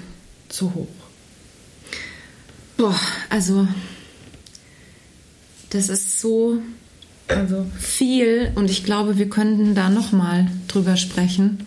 zu 0.49 0.73
hoch. 0.75 0.87
Boah, 2.75 2.99
also 3.29 3.67
das 5.69 5.89
ist 5.89 6.19
so 6.19 6.61
also. 7.27 7.65
viel 7.79 8.51
und 8.55 8.69
ich 8.69 8.83
glaube, 8.83 9.17
wir 9.17 9.29
könnten 9.29 9.73
da 9.73 9.89
noch 9.89 10.11
mal 10.11 10.51
drüber 10.67 10.97
sprechen. 10.97 11.65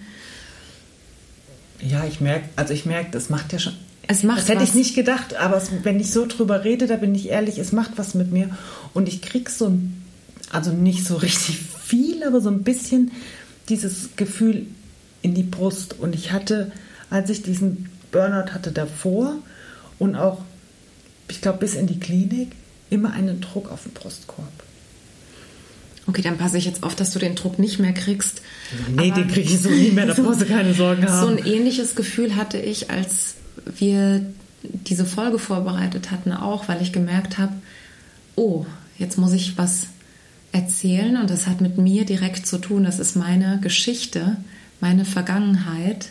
Ja, 1.80 2.04
ich 2.04 2.20
merke, 2.20 2.50
also 2.56 2.74
ich 2.74 2.84
merke, 2.84 3.10
das 3.10 3.30
macht 3.30 3.52
ja 3.52 3.58
schon 3.58 3.74
es 4.10 4.24
macht 4.24 4.38
das 4.38 4.48
hätte 4.48 4.62
was. 4.62 4.70
ich 4.70 4.74
nicht 4.74 4.94
gedacht, 4.96 5.36
aber 5.36 5.56
es, 5.56 5.70
wenn 5.84 6.00
ich 6.00 6.10
so 6.10 6.26
drüber 6.26 6.64
rede, 6.64 6.88
da 6.88 6.96
bin 6.96 7.14
ich 7.14 7.28
ehrlich, 7.28 7.58
es 7.58 7.70
macht 7.70 7.92
was 7.94 8.14
mit 8.14 8.32
mir. 8.32 8.50
Und 8.92 9.08
ich 9.08 9.22
krieg 9.22 9.48
so 9.48 9.68
ein, 9.68 10.02
also 10.50 10.72
nicht 10.72 11.06
so 11.06 11.16
richtig 11.16 11.60
viel, 11.60 12.24
aber 12.24 12.40
so 12.40 12.50
ein 12.50 12.64
bisschen 12.64 13.12
dieses 13.68 14.10
Gefühl 14.16 14.66
in 15.22 15.34
die 15.34 15.44
Brust. 15.44 15.94
Und 16.00 16.16
ich 16.16 16.32
hatte, 16.32 16.72
als 17.08 17.30
ich 17.30 17.42
diesen 17.42 17.88
Burnout 18.10 18.52
hatte 18.52 18.72
davor 18.72 19.36
und 20.00 20.16
auch, 20.16 20.42
ich 21.28 21.40
glaube, 21.40 21.58
bis 21.58 21.74
in 21.74 21.86
die 21.86 22.00
Klinik, 22.00 22.50
immer 22.90 23.12
einen 23.12 23.40
Druck 23.40 23.70
auf 23.70 23.84
den 23.84 23.92
Brustkorb. 23.92 24.48
Okay, 26.08 26.22
dann 26.22 26.38
passe 26.38 26.58
ich 26.58 26.64
jetzt 26.64 26.82
auf, 26.82 26.96
dass 26.96 27.12
du 27.12 27.20
den 27.20 27.36
Druck 27.36 27.60
nicht 27.60 27.78
mehr 27.78 27.92
kriegst. 27.92 28.42
Nee, 28.92 29.12
den 29.12 29.28
kriege 29.28 29.48
ich 29.48 29.60
so 29.60 29.70
nie 29.70 29.92
mehr, 29.92 30.06
da 30.06 30.14
brauchst 30.14 30.40
du 30.40 30.46
keine 30.46 30.74
Sorgen 30.74 31.04
haben. 31.08 31.20
So 31.20 31.28
ein 31.28 31.46
ähnliches 31.46 31.94
Gefühl 31.94 32.34
hatte 32.34 32.58
ich, 32.58 32.90
als 32.90 33.36
wir 33.64 34.24
diese 34.62 35.04
Folge 35.04 35.38
vorbereitet 35.38 36.10
hatten, 36.10 36.32
auch 36.32 36.68
weil 36.68 36.82
ich 36.82 36.92
gemerkt 36.92 37.38
habe, 37.38 37.52
oh, 38.36 38.66
jetzt 38.98 39.18
muss 39.18 39.32
ich 39.32 39.56
was 39.56 39.86
erzählen 40.52 41.16
und 41.16 41.30
das 41.30 41.46
hat 41.46 41.60
mit 41.60 41.78
mir 41.78 42.04
direkt 42.04 42.46
zu 42.46 42.58
tun. 42.58 42.84
Das 42.84 42.98
ist 42.98 43.16
meine 43.16 43.58
Geschichte, 43.60 44.36
meine 44.80 45.04
Vergangenheit 45.04 46.10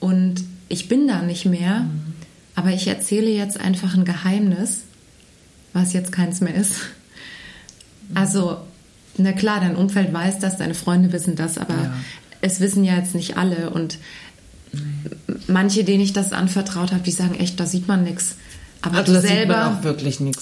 und 0.00 0.44
ich 0.68 0.88
bin 0.88 1.06
da 1.06 1.22
nicht 1.22 1.46
mehr, 1.46 1.80
mhm. 1.80 2.14
aber 2.54 2.70
ich 2.70 2.86
erzähle 2.86 3.30
jetzt 3.30 3.60
einfach 3.60 3.94
ein 3.94 4.04
Geheimnis, 4.04 4.82
was 5.72 5.92
jetzt 5.92 6.12
keins 6.12 6.40
mehr 6.40 6.54
ist. 6.54 6.74
Mhm. 8.08 8.16
Also, 8.16 8.58
na 9.18 9.32
klar, 9.32 9.60
dein 9.60 9.76
Umfeld 9.76 10.12
weiß 10.12 10.38
das, 10.38 10.58
deine 10.58 10.74
Freunde 10.74 11.12
wissen 11.12 11.36
das, 11.36 11.58
aber 11.58 11.74
ja. 11.74 11.94
es 12.40 12.60
wissen 12.60 12.84
ja 12.84 12.96
jetzt 12.96 13.14
nicht 13.14 13.36
alle 13.36 13.70
und 13.70 13.98
manche, 15.48 15.84
denen 15.84 16.02
ich 16.02 16.12
das 16.12 16.32
anvertraut 16.32 16.92
habe, 16.92 17.02
die 17.02 17.10
sagen 17.10 17.34
echt, 17.34 17.58
da 17.60 17.66
sieht 17.66 17.88
man 17.88 18.04
nichts. 18.04 18.36
Aber 18.82 18.98
also 18.98 19.14
du 19.14 19.20
selber. 19.20 19.78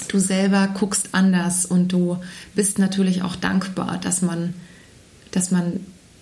Du 0.09 0.19
selber 0.19 0.69
guckst 0.75 1.11
anders 1.12 1.64
und 1.64 1.88
du 1.93 2.19
bist 2.55 2.79
natürlich 2.79 3.23
auch 3.23 3.37
dankbar, 3.37 3.99
dass 4.03 4.23
man, 4.23 4.55
dass 5.31 5.51
man, 5.51 5.81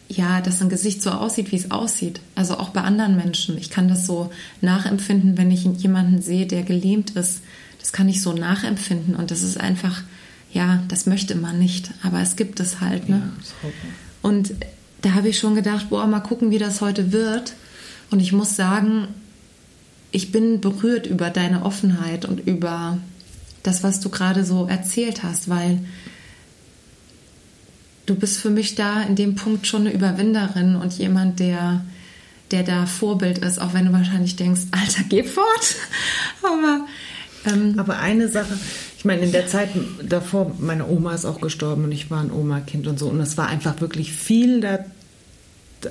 ja, 0.08 0.40
dass 0.40 0.60
ein 0.60 0.68
Gesicht 0.68 1.02
so 1.02 1.10
aussieht, 1.10 1.52
wie 1.52 1.56
es 1.56 1.70
aussieht. 1.70 2.20
Also 2.34 2.58
auch 2.58 2.70
bei 2.70 2.82
anderen 2.82 3.16
Menschen. 3.16 3.56
Ich 3.58 3.70
kann 3.70 3.88
das 3.88 4.06
so 4.06 4.30
nachempfinden, 4.60 5.38
wenn 5.38 5.50
ich 5.50 5.64
jemanden 5.64 6.22
sehe, 6.22 6.46
der 6.46 6.62
gelähmt 6.62 7.10
ist. 7.10 7.40
Das 7.80 7.92
kann 7.92 8.08
ich 8.08 8.22
so 8.22 8.32
nachempfinden 8.32 9.16
und 9.16 9.32
das 9.32 9.42
ist 9.42 9.58
einfach, 9.58 10.02
ja, 10.52 10.82
das 10.86 11.06
möchte 11.06 11.34
man 11.34 11.58
nicht, 11.58 11.90
aber 12.02 12.20
es 12.20 12.36
gibt 12.36 12.60
es 12.60 12.80
halt. 12.80 13.08
Ne? 13.08 13.16
Ja, 13.62 13.70
und 14.22 14.54
da 15.00 15.14
habe 15.14 15.28
ich 15.28 15.38
schon 15.38 15.56
gedacht, 15.56 15.90
boah, 15.90 16.06
mal 16.06 16.20
gucken, 16.20 16.52
wie 16.52 16.58
das 16.58 16.80
heute 16.80 17.10
wird. 17.10 17.54
Und 18.12 18.20
ich 18.20 18.32
muss 18.32 18.56
sagen, 18.56 19.08
ich 20.10 20.30
bin 20.30 20.60
berührt 20.60 21.06
über 21.06 21.30
deine 21.30 21.64
Offenheit 21.64 22.24
und 22.26 22.46
über 22.46 22.98
das, 23.62 23.82
was 23.82 24.00
du 24.00 24.10
gerade 24.10 24.44
so 24.44 24.66
erzählt 24.66 25.22
hast, 25.22 25.48
weil 25.48 25.80
du 28.06 28.14
bist 28.14 28.38
für 28.38 28.50
mich 28.50 28.74
da 28.74 29.02
in 29.02 29.16
dem 29.16 29.34
Punkt 29.34 29.66
schon 29.66 29.82
eine 29.82 29.92
Überwinderin 29.92 30.76
und 30.76 30.92
jemand, 30.98 31.40
der, 31.40 31.84
der 32.50 32.62
da 32.62 32.86
Vorbild 32.86 33.38
ist, 33.38 33.60
auch 33.60 33.72
wenn 33.72 33.86
du 33.86 33.92
wahrscheinlich 33.92 34.36
denkst, 34.36 34.62
Alter, 34.72 35.04
geh 35.08 35.24
fort. 35.24 35.76
Aber, 36.42 36.86
ähm, 37.46 37.78
Aber 37.78 37.98
eine 37.98 38.28
Sache, 38.28 38.58
ich 38.98 39.04
meine, 39.04 39.22
in 39.22 39.32
der 39.32 39.46
Zeit 39.46 39.70
davor, 40.02 40.54
meine 40.58 40.86
Oma 40.86 41.14
ist 41.14 41.24
auch 41.24 41.40
gestorben 41.40 41.84
und 41.84 41.92
ich 41.92 42.10
war 42.10 42.20
ein 42.20 42.30
Oma-Kind 42.30 42.86
und 42.86 42.98
so. 42.98 43.08
Und 43.08 43.20
es 43.20 43.38
war 43.38 43.48
einfach 43.48 43.80
wirklich 43.80 44.12
viel 44.12 44.60
da 44.60 44.80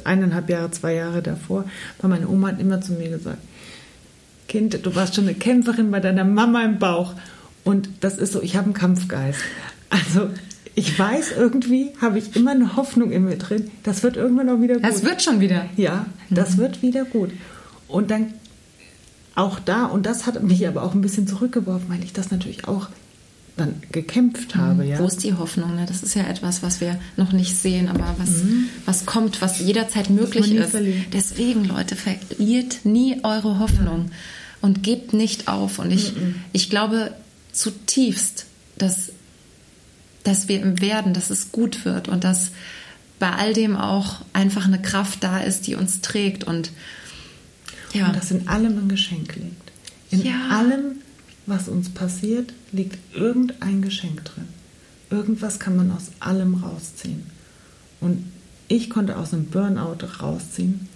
eineinhalb 0.06 0.50
Jahre, 0.50 0.72
zwei 0.72 0.96
Jahre 0.96 1.22
davor, 1.22 1.66
weil 2.00 2.10
meine 2.10 2.28
Oma 2.28 2.50
hat 2.50 2.60
immer 2.60 2.82
zu 2.82 2.94
mir 2.94 3.10
gesagt, 3.10 3.40
Kind, 4.48 4.86
du 4.86 4.96
warst 4.96 5.16
schon 5.16 5.26
eine 5.26 5.34
Kämpferin 5.36 5.92
bei 5.92 6.02
deiner 6.02 6.26
Mama 6.26 6.64
im 6.64 6.78
Bauch. 6.78 7.14
Und 7.64 7.90
das 8.02 8.18
ist 8.18 8.34
so, 8.34 8.42
ich 8.42 8.58
habe 8.58 8.66
einen 8.66 8.74
Kampfgeist. 8.74 9.40
Also 9.90 10.30
ich 10.76 10.98
weiß 10.98 11.34
irgendwie, 11.38 11.92
habe 12.02 12.18
ich 12.18 12.36
immer 12.36 12.52
eine 12.52 12.76
Hoffnung 12.76 13.12
in 13.12 13.26
mir 13.26 13.38
drin, 13.38 13.72
das 13.84 14.04
wird 14.04 14.18
irgendwann 14.18 14.50
auch 14.50 14.62
wieder 14.62 14.76
gut. 14.76 14.84
Das 14.84 15.04
wird 15.04 15.22
schon 15.22 15.40
wieder. 15.40 15.66
Ja, 15.78 16.06
das 16.30 16.58
mhm. 16.58 16.62
wird 16.62 16.82
wieder 16.82 17.06
gut. 17.06 17.32
Und 17.88 18.12
dann 18.12 18.34
auch 19.36 19.60
da, 19.60 19.86
und 19.86 20.06
das 20.06 20.26
hat 20.26 20.42
mich 20.44 20.68
aber 20.68 20.84
auch 20.84 20.94
ein 20.94 21.02
bisschen 21.02 21.28
zurückgeworfen, 21.28 21.90
weil 21.90 22.04
ich 22.04 22.14
das 22.14 22.32
natürlich 22.32 22.68
auch 22.68 22.90
dann 23.58 23.76
gekämpft 23.92 24.56
habe. 24.56 24.84
Mhm. 24.84 24.90
Ja. 24.90 25.00
Wo 25.00 25.06
ist 25.06 25.24
die 25.24 25.34
Hoffnung? 25.34 25.76
Ne? 25.76 25.86
Das 25.88 26.04
ist 26.04 26.16
ja 26.16 26.24
etwas, 26.24 26.64
was 26.64 26.82
wir 26.82 27.00
noch 27.18 27.32
nicht 27.32 27.56
sehen, 27.56 27.90
aber 27.90 28.16
was, 28.18 28.44
mhm. 28.44 28.70
was 28.86 29.06
kommt, 29.06 29.42
was 29.42 29.60
jederzeit 29.60 30.10
möglich 30.10 30.54
ist. 30.54 30.72
Verliert. 30.72 31.14
Deswegen, 31.14 31.66
Leute, 31.66 31.96
verliert 31.96 32.86
nie 32.86 33.20
eure 33.24 33.60
Hoffnung 33.60 34.06
ja. 34.06 34.12
und 34.62 34.84
gebt 34.84 35.14
nicht 35.14 35.48
auf. 35.48 35.80
Und 35.80 35.92
ich, 35.92 36.16
mhm. 36.16 36.36
ich 36.54 36.70
glaube 36.70 37.14
zutiefst, 37.52 38.46
dass, 38.78 39.12
dass 40.24 40.48
wir 40.48 40.62
im 40.62 40.82
Werden, 40.82 41.14
dass 41.14 41.30
es 41.30 41.52
gut 41.52 41.86
wird 41.86 42.08
und 42.08 42.24
dass 42.24 42.52
bei 43.20 43.32
all 43.32 43.54
dem 43.54 43.76
auch 43.76 44.22
einfach 44.34 44.66
eine 44.66 44.82
Kraft 44.82 45.24
da 45.24 45.40
ist, 45.40 45.68
die 45.68 45.76
uns 45.76 46.02
trägt 46.02 46.44
und 46.44 46.72
ja. 47.94 48.08
Und 48.08 48.16
dass 48.16 48.32
in 48.32 48.48
allem 48.48 48.78
ein 48.78 48.90
Geschenk 48.90 49.36
liegt. 49.36 49.72
In 50.12 50.24
ja. 50.24 50.50
allem, 50.50 51.01
was 51.46 51.68
uns 51.68 51.90
passiert, 51.90 52.54
liegt 52.72 52.98
irgendein 53.16 53.82
Geschenk 53.82 54.24
drin. 54.26 54.48
Irgendwas 55.10 55.60
kann 55.60 55.76
man 55.76 55.92
aus 55.92 56.12
allem 56.20 56.56
rausziehen. 56.56 57.24
Und 58.00 58.32
ich 58.68 58.90
konnte 58.90 59.18
aus 59.18 59.34
einem 59.34 59.46
Burnout 59.46 59.98
rausziehen, 60.22 60.88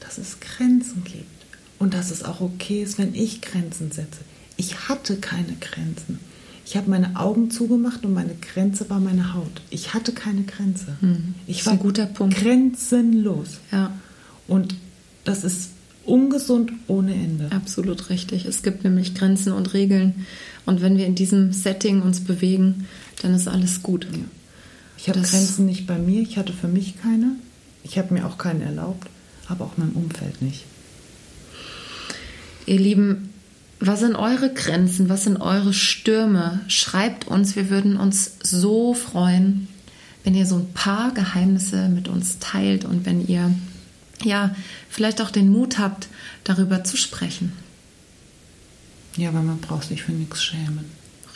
dass 0.00 0.18
es 0.18 0.40
Grenzen 0.40 1.04
gibt. 1.04 1.24
Und 1.78 1.94
dass 1.94 2.10
es 2.10 2.22
auch 2.22 2.40
okay 2.40 2.82
ist, 2.82 2.98
wenn 2.98 3.14
ich 3.14 3.42
Grenzen 3.42 3.90
setze. 3.90 4.20
Ich 4.56 4.88
hatte 4.88 5.16
keine 5.16 5.54
Grenzen. 5.60 6.18
Ich 6.64 6.76
habe 6.76 6.90
meine 6.90 7.16
Augen 7.16 7.50
zugemacht 7.50 8.04
und 8.04 8.12
meine 8.12 8.34
Grenze 8.34 8.90
war 8.90 8.98
meine 8.98 9.34
Haut. 9.34 9.62
Ich 9.70 9.94
hatte 9.94 10.12
keine 10.12 10.42
Grenze. 10.42 10.96
Hm. 11.00 11.34
Ich 11.46 11.64
war 11.64 11.74
ein 11.74 11.78
guter 11.78 12.06
Punkt. 12.06 12.36
grenzenlos. 12.36 13.58
Ja. 13.70 13.92
Und 14.48 14.74
das 15.24 15.44
ist 15.44 15.70
ungesund 16.06 16.72
ohne 16.86 17.14
Ende. 17.14 17.50
Absolut 17.52 18.10
richtig. 18.10 18.46
Es 18.46 18.62
gibt 18.62 18.84
nämlich 18.84 19.14
Grenzen 19.14 19.52
und 19.52 19.74
Regeln. 19.74 20.26
Und 20.64 20.80
wenn 20.80 20.96
wir 20.96 21.06
in 21.06 21.14
diesem 21.14 21.52
Setting 21.52 22.02
uns 22.02 22.20
bewegen, 22.20 22.86
dann 23.22 23.34
ist 23.34 23.48
alles 23.48 23.82
gut. 23.82 24.06
Ja. 24.12 24.18
Ich 24.98 25.08
habe 25.08 25.20
Grenzen 25.20 25.66
nicht 25.66 25.86
bei 25.86 25.98
mir. 25.98 26.22
Ich 26.22 26.38
hatte 26.38 26.52
für 26.52 26.68
mich 26.68 27.00
keine. 27.00 27.32
Ich 27.84 27.98
habe 27.98 28.14
mir 28.14 28.26
auch 28.26 28.38
keine 28.38 28.64
erlaubt, 28.64 29.08
aber 29.48 29.64
auch 29.66 29.76
meinem 29.76 29.92
Umfeld 29.92 30.42
nicht. 30.42 30.64
Ihr 32.66 32.80
Lieben, 32.80 33.30
was 33.78 34.00
sind 34.00 34.16
eure 34.16 34.52
Grenzen? 34.52 35.08
Was 35.08 35.24
sind 35.24 35.36
eure 35.36 35.72
Stürme? 35.72 36.60
Schreibt 36.68 37.28
uns. 37.28 37.54
Wir 37.54 37.70
würden 37.70 37.96
uns 37.96 38.38
so 38.42 38.94
freuen, 38.94 39.68
wenn 40.24 40.34
ihr 40.34 40.46
so 40.46 40.56
ein 40.56 40.72
paar 40.72 41.12
Geheimnisse 41.14 41.88
mit 41.88 42.08
uns 42.08 42.38
teilt 42.40 42.84
und 42.84 43.06
wenn 43.06 43.26
ihr 43.26 43.54
ja, 44.26 44.54
vielleicht 44.90 45.22
auch 45.22 45.30
den 45.30 45.48
Mut 45.48 45.78
habt, 45.78 46.08
darüber 46.44 46.84
zu 46.84 46.96
sprechen. 46.96 47.52
Ja, 49.16 49.32
weil 49.32 49.42
man 49.42 49.58
braucht 49.58 49.88
sich 49.88 50.02
für 50.02 50.12
nichts 50.12 50.42
schämen. 50.44 50.84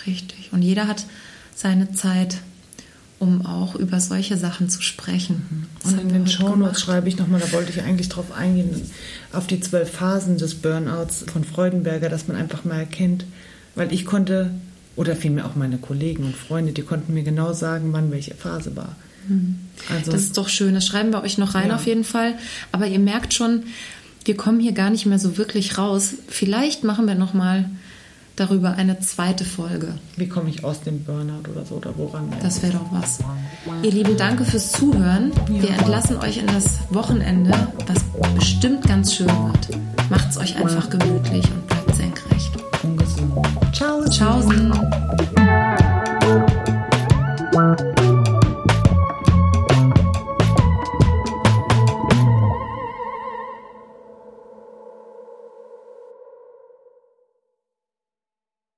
Richtig. 0.06 0.50
Und 0.52 0.62
jeder 0.62 0.86
hat 0.86 1.06
seine 1.54 1.92
Zeit, 1.92 2.38
um 3.18 3.44
auch 3.44 3.74
über 3.74 4.00
solche 4.00 4.36
Sachen 4.36 4.68
zu 4.68 4.82
sprechen. 4.82 5.68
Mhm. 5.84 5.90
Und 5.90 6.00
in 6.00 6.08
den 6.08 6.26
Shownotes 6.26 6.80
schreibe 6.80 7.08
ich 7.08 7.16
nochmal, 7.16 7.40
da 7.40 7.52
wollte 7.52 7.70
ich 7.70 7.82
eigentlich 7.82 8.08
drauf 8.08 8.32
eingehen, 8.32 8.90
auf 9.32 9.46
die 9.46 9.60
zwölf 9.60 9.90
Phasen 9.90 10.38
des 10.38 10.54
Burnouts 10.56 11.24
von 11.30 11.44
Freudenberger, 11.44 12.08
dass 12.08 12.28
man 12.28 12.36
einfach 12.36 12.64
mal 12.64 12.78
erkennt, 12.78 13.24
weil 13.74 13.92
ich 13.92 14.04
konnte, 14.04 14.50
oder 14.96 15.16
vielmehr 15.16 15.46
auch 15.46 15.54
meine 15.54 15.78
Kollegen 15.78 16.24
und 16.24 16.36
Freunde, 16.36 16.72
die 16.72 16.82
konnten 16.82 17.14
mir 17.14 17.22
genau 17.22 17.52
sagen, 17.52 17.92
wann 17.92 18.10
welche 18.10 18.34
Phase 18.34 18.74
war. 18.76 18.96
Also, 19.88 20.12
das 20.12 20.22
ist 20.22 20.36
doch 20.36 20.48
schön. 20.48 20.74
Das 20.74 20.86
schreiben 20.86 21.12
wir 21.12 21.22
euch 21.22 21.38
noch 21.38 21.54
rein 21.54 21.68
ja. 21.68 21.76
auf 21.76 21.86
jeden 21.86 22.04
Fall. 22.04 22.34
Aber 22.72 22.86
ihr 22.86 22.98
merkt 22.98 23.34
schon, 23.34 23.64
wir 24.24 24.36
kommen 24.36 24.60
hier 24.60 24.72
gar 24.72 24.90
nicht 24.90 25.06
mehr 25.06 25.18
so 25.18 25.36
wirklich 25.38 25.78
raus. 25.78 26.14
Vielleicht 26.28 26.84
machen 26.84 27.06
wir 27.06 27.14
noch 27.14 27.34
mal 27.34 27.70
darüber 28.36 28.72
eine 28.72 28.98
zweite 29.00 29.44
Folge. 29.44 29.94
Wie 30.16 30.28
komme 30.28 30.48
ich 30.48 30.64
aus 30.64 30.80
dem 30.80 31.04
Burnout 31.04 31.50
oder 31.50 31.64
so 31.66 31.76
oder 31.76 31.96
woran? 31.96 32.32
Das 32.42 32.62
wäre 32.62 32.72
doch 32.72 32.86
was. 32.90 33.18
Ihr 33.82 33.90
Lieben, 33.90 34.16
danke 34.16 34.44
fürs 34.44 34.72
Zuhören. 34.72 35.32
Ja. 35.52 35.62
Wir 35.62 35.70
entlassen 35.70 36.16
euch 36.16 36.38
in 36.38 36.46
das 36.46 36.78
Wochenende, 36.90 37.52
das 37.86 37.98
bestimmt 38.34 38.86
ganz 38.86 39.14
schön 39.14 39.26
wird. 39.26 39.78
Macht 40.08 40.30
es 40.30 40.38
euch 40.38 40.56
einfach 40.56 40.88
gemütlich 40.88 41.44
und 41.50 41.66
bleibt 41.66 41.96
senkrecht. 41.96 42.50
Ungesund. 42.82 43.32
Ciao. 43.74 44.04
Ciao. 44.08 45.09